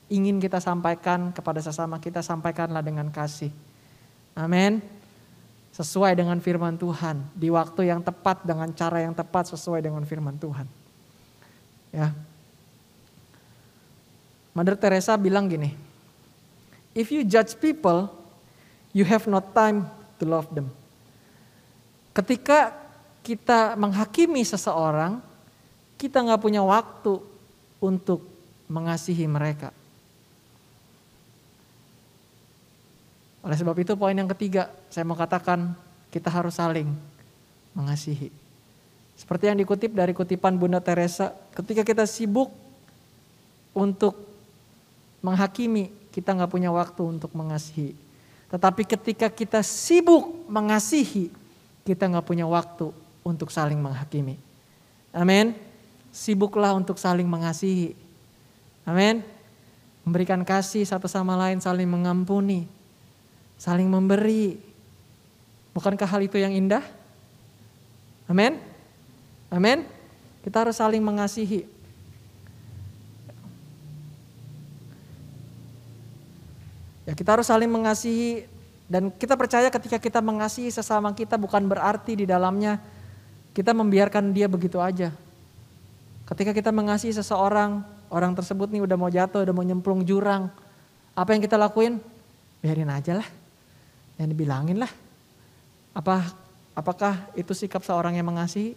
[0.09, 3.53] ingin kita sampaikan kepada sesama kita, sampaikanlah dengan kasih.
[4.33, 4.97] Amin
[5.77, 10.33] sesuai dengan firman Tuhan di waktu yang tepat dengan cara yang tepat sesuai dengan firman
[10.33, 10.65] Tuhan.
[11.93, 12.17] Ya.
[14.57, 15.77] Mother Teresa bilang gini,
[16.97, 18.09] if you judge people,
[18.97, 19.85] you have no time
[20.17, 20.73] to love them.
[22.17, 22.73] Ketika
[23.21, 25.21] kita menghakimi seseorang,
[26.01, 27.21] kita nggak punya waktu
[27.77, 28.25] untuk
[28.65, 29.69] mengasihi mereka.
[33.45, 35.77] Oleh sebab itu poin yang ketiga, saya mau katakan
[36.09, 36.89] kita harus saling
[37.77, 38.33] mengasihi.
[39.13, 42.49] Seperti yang dikutip dari kutipan Bunda Teresa, ketika kita sibuk
[43.77, 44.17] untuk
[45.21, 48.06] menghakimi, kita nggak punya waktu untuk mengasihi.
[48.47, 51.31] Tetapi ketika kita sibuk mengasihi,
[51.83, 52.91] kita nggak punya waktu
[53.23, 54.39] untuk saling menghakimi.
[55.11, 55.55] Amin.
[56.15, 57.93] Sibuklah untuk saling mengasihi.
[58.87, 59.19] Amin.
[60.07, 62.63] Memberikan kasih satu sama lain, saling mengampuni,
[63.59, 64.55] saling memberi.
[65.75, 66.81] Bukankah hal itu yang indah?
[68.31, 68.59] Amin.
[69.51, 69.83] Amin.
[70.47, 71.67] Kita harus saling mengasihi.
[77.07, 78.51] Ya, kita harus saling mengasihi
[78.91, 82.83] dan kita percaya ketika kita mengasihi sesama kita bukan berarti di dalamnya
[83.55, 85.15] kita membiarkan dia begitu aja.
[86.27, 87.81] Ketika kita mengasihi seseorang,
[88.11, 90.51] orang tersebut nih udah mau jatuh, udah mau nyemplung jurang.
[91.15, 92.03] Apa yang kita lakuin?
[92.59, 93.27] Biarin aja lah.
[94.19, 94.91] Yang dibilangin lah.
[95.95, 96.27] Apa
[96.75, 98.75] apakah itu sikap seorang yang mengasihi?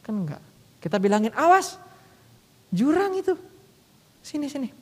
[0.00, 0.42] Kan enggak.
[0.80, 1.76] Kita bilangin, awas,
[2.72, 3.36] jurang itu.
[4.24, 4.72] Sini, sini.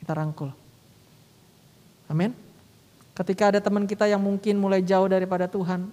[0.00, 0.63] Kita rangkul.
[2.14, 2.30] Amin.
[3.18, 5.90] Ketika ada teman kita yang mungkin mulai jauh daripada Tuhan,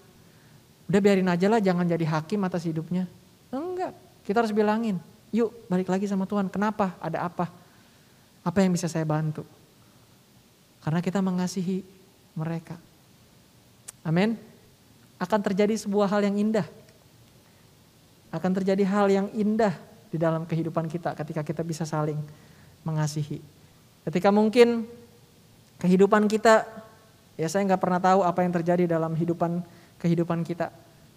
[0.86, 3.10] udah biarin aja lah jangan jadi hakim atas hidupnya.
[3.50, 5.02] Enggak, kita harus bilangin,
[5.34, 6.46] yuk balik lagi sama Tuhan.
[6.54, 6.94] Kenapa?
[7.02, 7.50] Ada apa?
[8.46, 9.42] Apa yang bisa saya bantu?
[10.86, 11.82] Karena kita mengasihi
[12.38, 12.78] mereka.
[14.06, 14.38] Amin.
[15.22, 16.66] Akan terjadi sebuah hal yang indah.
[18.34, 19.74] Akan terjadi hal yang indah
[20.10, 22.18] di dalam kehidupan kita ketika kita bisa saling
[22.82, 23.42] mengasihi.
[24.02, 24.90] Ketika mungkin
[25.82, 26.70] kehidupan kita,
[27.34, 29.66] ya saya nggak pernah tahu apa yang terjadi dalam kehidupan
[29.98, 30.70] kehidupan kita,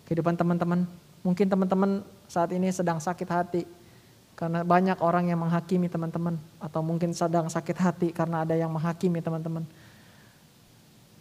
[0.08, 0.88] kehidupan teman-teman.
[1.20, 3.62] Mungkin teman-teman saat ini sedang sakit hati
[4.32, 9.20] karena banyak orang yang menghakimi teman-teman, atau mungkin sedang sakit hati karena ada yang menghakimi
[9.20, 9.68] teman-teman.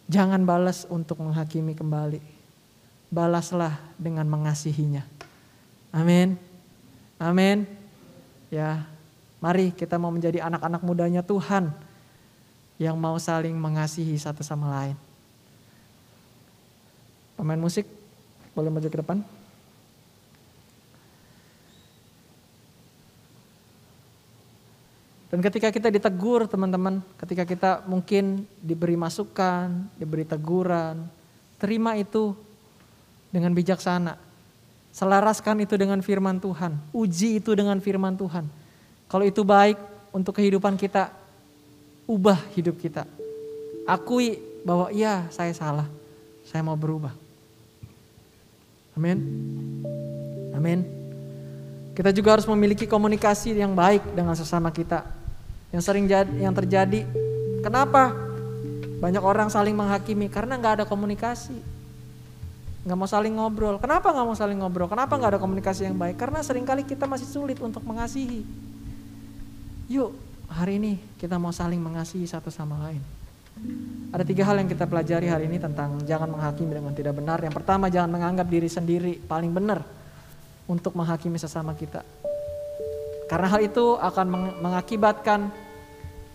[0.08, 2.20] Jangan balas untuk menghakimi kembali,
[3.12, 5.04] balaslah dengan mengasihinya.
[5.94, 6.36] Amin,
[7.16, 7.64] amin.
[8.52, 8.84] Ya,
[9.40, 11.72] mari kita mau menjadi anak-anak mudanya Tuhan
[12.78, 14.96] yang mau saling mengasihi satu sama lain.
[17.38, 17.86] Pemain musik
[18.54, 19.18] boleh maju ke depan.
[25.34, 31.10] Dan ketika kita ditegur teman-teman, ketika kita mungkin diberi masukan, diberi teguran,
[31.58, 32.38] terima itu
[33.34, 34.14] dengan bijaksana.
[34.94, 38.46] Selaraskan itu dengan firman Tuhan, uji itu dengan firman Tuhan.
[39.10, 39.74] Kalau itu baik
[40.14, 41.10] untuk kehidupan kita,
[42.04, 43.08] ubah hidup kita.
[43.84, 45.88] Akui bahwa iya saya salah,
[46.48, 47.12] saya mau berubah.
[48.96, 49.18] Amin.
[50.54, 50.80] Amin.
[51.94, 55.06] Kita juga harus memiliki komunikasi yang baik dengan sesama kita.
[55.70, 57.06] Yang sering jadi, yang terjadi,
[57.62, 58.14] kenapa
[59.02, 60.30] banyak orang saling menghakimi?
[60.30, 61.54] Karena nggak ada komunikasi,
[62.86, 63.78] nggak mau saling ngobrol.
[63.82, 64.86] Kenapa nggak mau saling ngobrol?
[64.86, 66.18] Kenapa nggak ada komunikasi yang baik?
[66.18, 68.46] Karena sering kali kita masih sulit untuk mengasihi.
[69.90, 70.14] Yuk,
[70.50, 73.02] hari ini kita mau saling mengasihi satu sama lain.
[74.10, 77.38] Ada tiga hal yang kita pelajari hari ini tentang jangan menghakimi dengan tidak benar.
[77.42, 79.82] Yang pertama, jangan menganggap diri sendiri paling benar
[80.66, 82.02] untuk menghakimi sesama kita.
[83.30, 85.50] Karena hal itu akan meng- mengakibatkan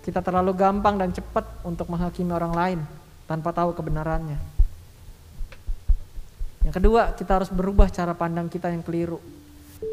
[0.03, 2.79] kita terlalu gampang dan cepat untuk menghakimi orang lain
[3.27, 4.39] tanpa tahu kebenarannya.
[6.65, 9.19] Yang kedua, kita harus berubah cara pandang kita yang keliru.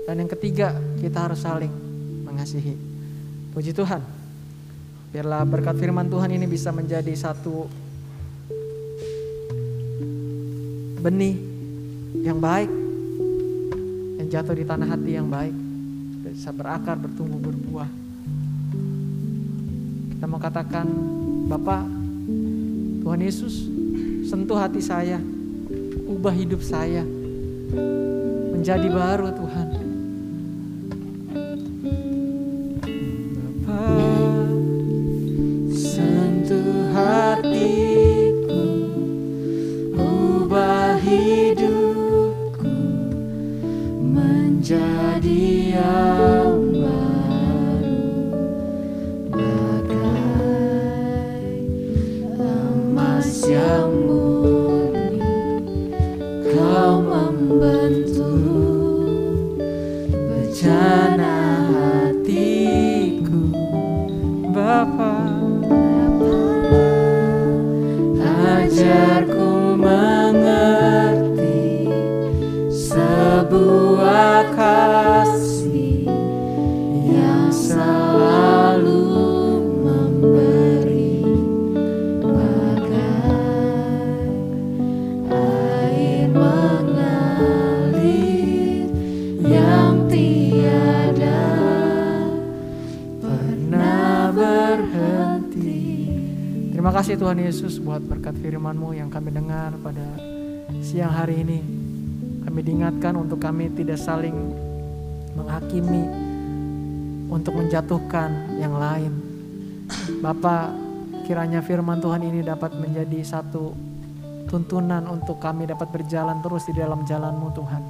[0.07, 1.71] Dan yang ketiga, kita harus saling
[2.27, 2.96] mengasihi.
[3.57, 4.05] Puji Tuhan.
[5.17, 7.65] Biarlah berkat firman Tuhan ini bisa menjadi satu
[11.01, 11.41] benih
[12.21, 12.69] yang baik
[14.21, 15.55] yang jatuh di tanah hati yang baik
[16.27, 17.87] bisa berakar bertumbuh berbuah
[20.19, 20.91] kita mau katakan
[21.47, 21.87] Bapak
[23.07, 23.71] Tuhan Yesus
[24.27, 25.23] sentuh hati saya
[26.11, 27.07] ubah hidup saya
[28.51, 29.86] menjadi baru Tuhan
[68.69, 69.06] treasure.
[97.27, 100.15] Tuhan Yesus buat berkat firman-Mu yang kami dengar pada
[100.79, 101.59] siang hari ini.
[102.47, 104.55] Kami diingatkan untuk kami tidak saling
[105.35, 106.07] menghakimi
[107.27, 108.31] untuk menjatuhkan
[108.63, 109.11] yang lain.
[110.23, 110.71] Bapak,
[111.27, 113.75] kiranya firman Tuhan ini dapat menjadi satu
[114.47, 117.83] tuntunan untuk kami dapat berjalan terus di dalam jalan-Mu Tuhan.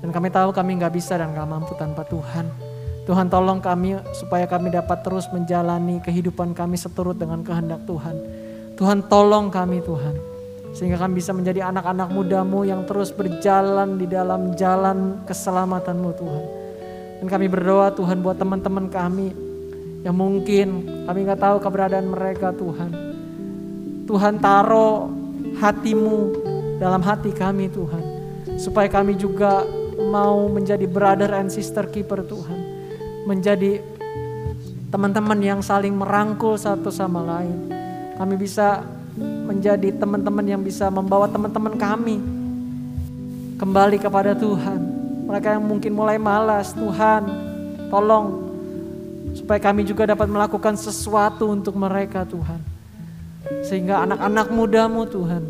[0.00, 2.48] Dan kami tahu kami nggak bisa dan nggak mampu tanpa Tuhan.
[3.04, 8.43] Tuhan tolong kami supaya kami dapat terus menjalani kehidupan kami seturut dengan kehendak Tuhan.
[8.74, 10.34] Tuhan tolong kami Tuhan.
[10.74, 16.44] Sehingga kami bisa menjadi anak-anak mudamu yang terus berjalan di dalam jalan keselamatanmu Tuhan.
[17.22, 19.30] Dan kami berdoa Tuhan buat teman-teman kami
[20.02, 22.90] yang mungkin kami nggak tahu keberadaan mereka Tuhan.
[24.04, 25.08] Tuhan taruh
[25.62, 26.18] hatimu
[26.82, 28.04] dalam hati kami Tuhan.
[28.58, 29.62] Supaya kami juga
[30.10, 32.58] mau menjadi brother and sister keeper Tuhan.
[33.30, 33.78] Menjadi
[34.90, 37.83] teman-teman yang saling merangkul satu sama lain.
[38.14, 38.86] Kami bisa
[39.18, 42.18] menjadi teman-teman yang bisa membawa teman-teman kami
[43.58, 44.80] kembali kepada Tuhan.
[45.24, 47.26] Mereka yang mungkin mulai malas, Tuhan
[47.88, 48.44] tolong
[49.34, 52.60] supaya kami juga dapat melakukan sesuatu untuk mereka Tuhan.
[53.66, 55.42] Sehingga anak-anak mudamu Tuhan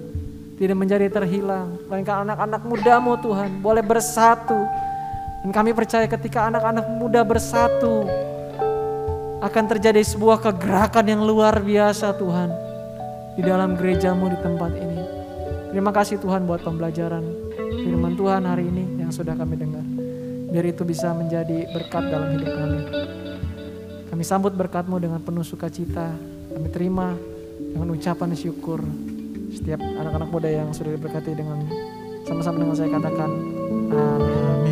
[0.57, 1.79] tidak menjadi terhilang.
[1.91, 4.67] Melainkan anak-anak mudamu Tuhan boleh bersatu.
[5.45, 8.09] Dan kami percaya ketika anak-anak muda bersatu
[9.45, 12.49] akan terjadi sebuah kegerakan yang luar biasa Tuhan.
[13.37, 15.03] Di dalam gerejamu di tempat ini.
[15.75, 17.45] Terima kasih Tuhan buat pembelajaran
[17.83, 19.83] firman Tuhan hari ini yang sudah kami dengar.
[20.55, 22.81] Biar itu bisa menjadi berkat dalam hidup kami.
[24.09, 26.15] Kami sambut berkatmu dengan penuh sukacita.
[26.55, 27.19] Kami terima
[27.59, 28.81] dengan ucapan syukur.
[29.51, 31.67] Setiap anak-anak muda yang sudah diberkati dengan
[32.23, 33.31] sama-sama dengan saya katakan
[33.93, 34.64] amin.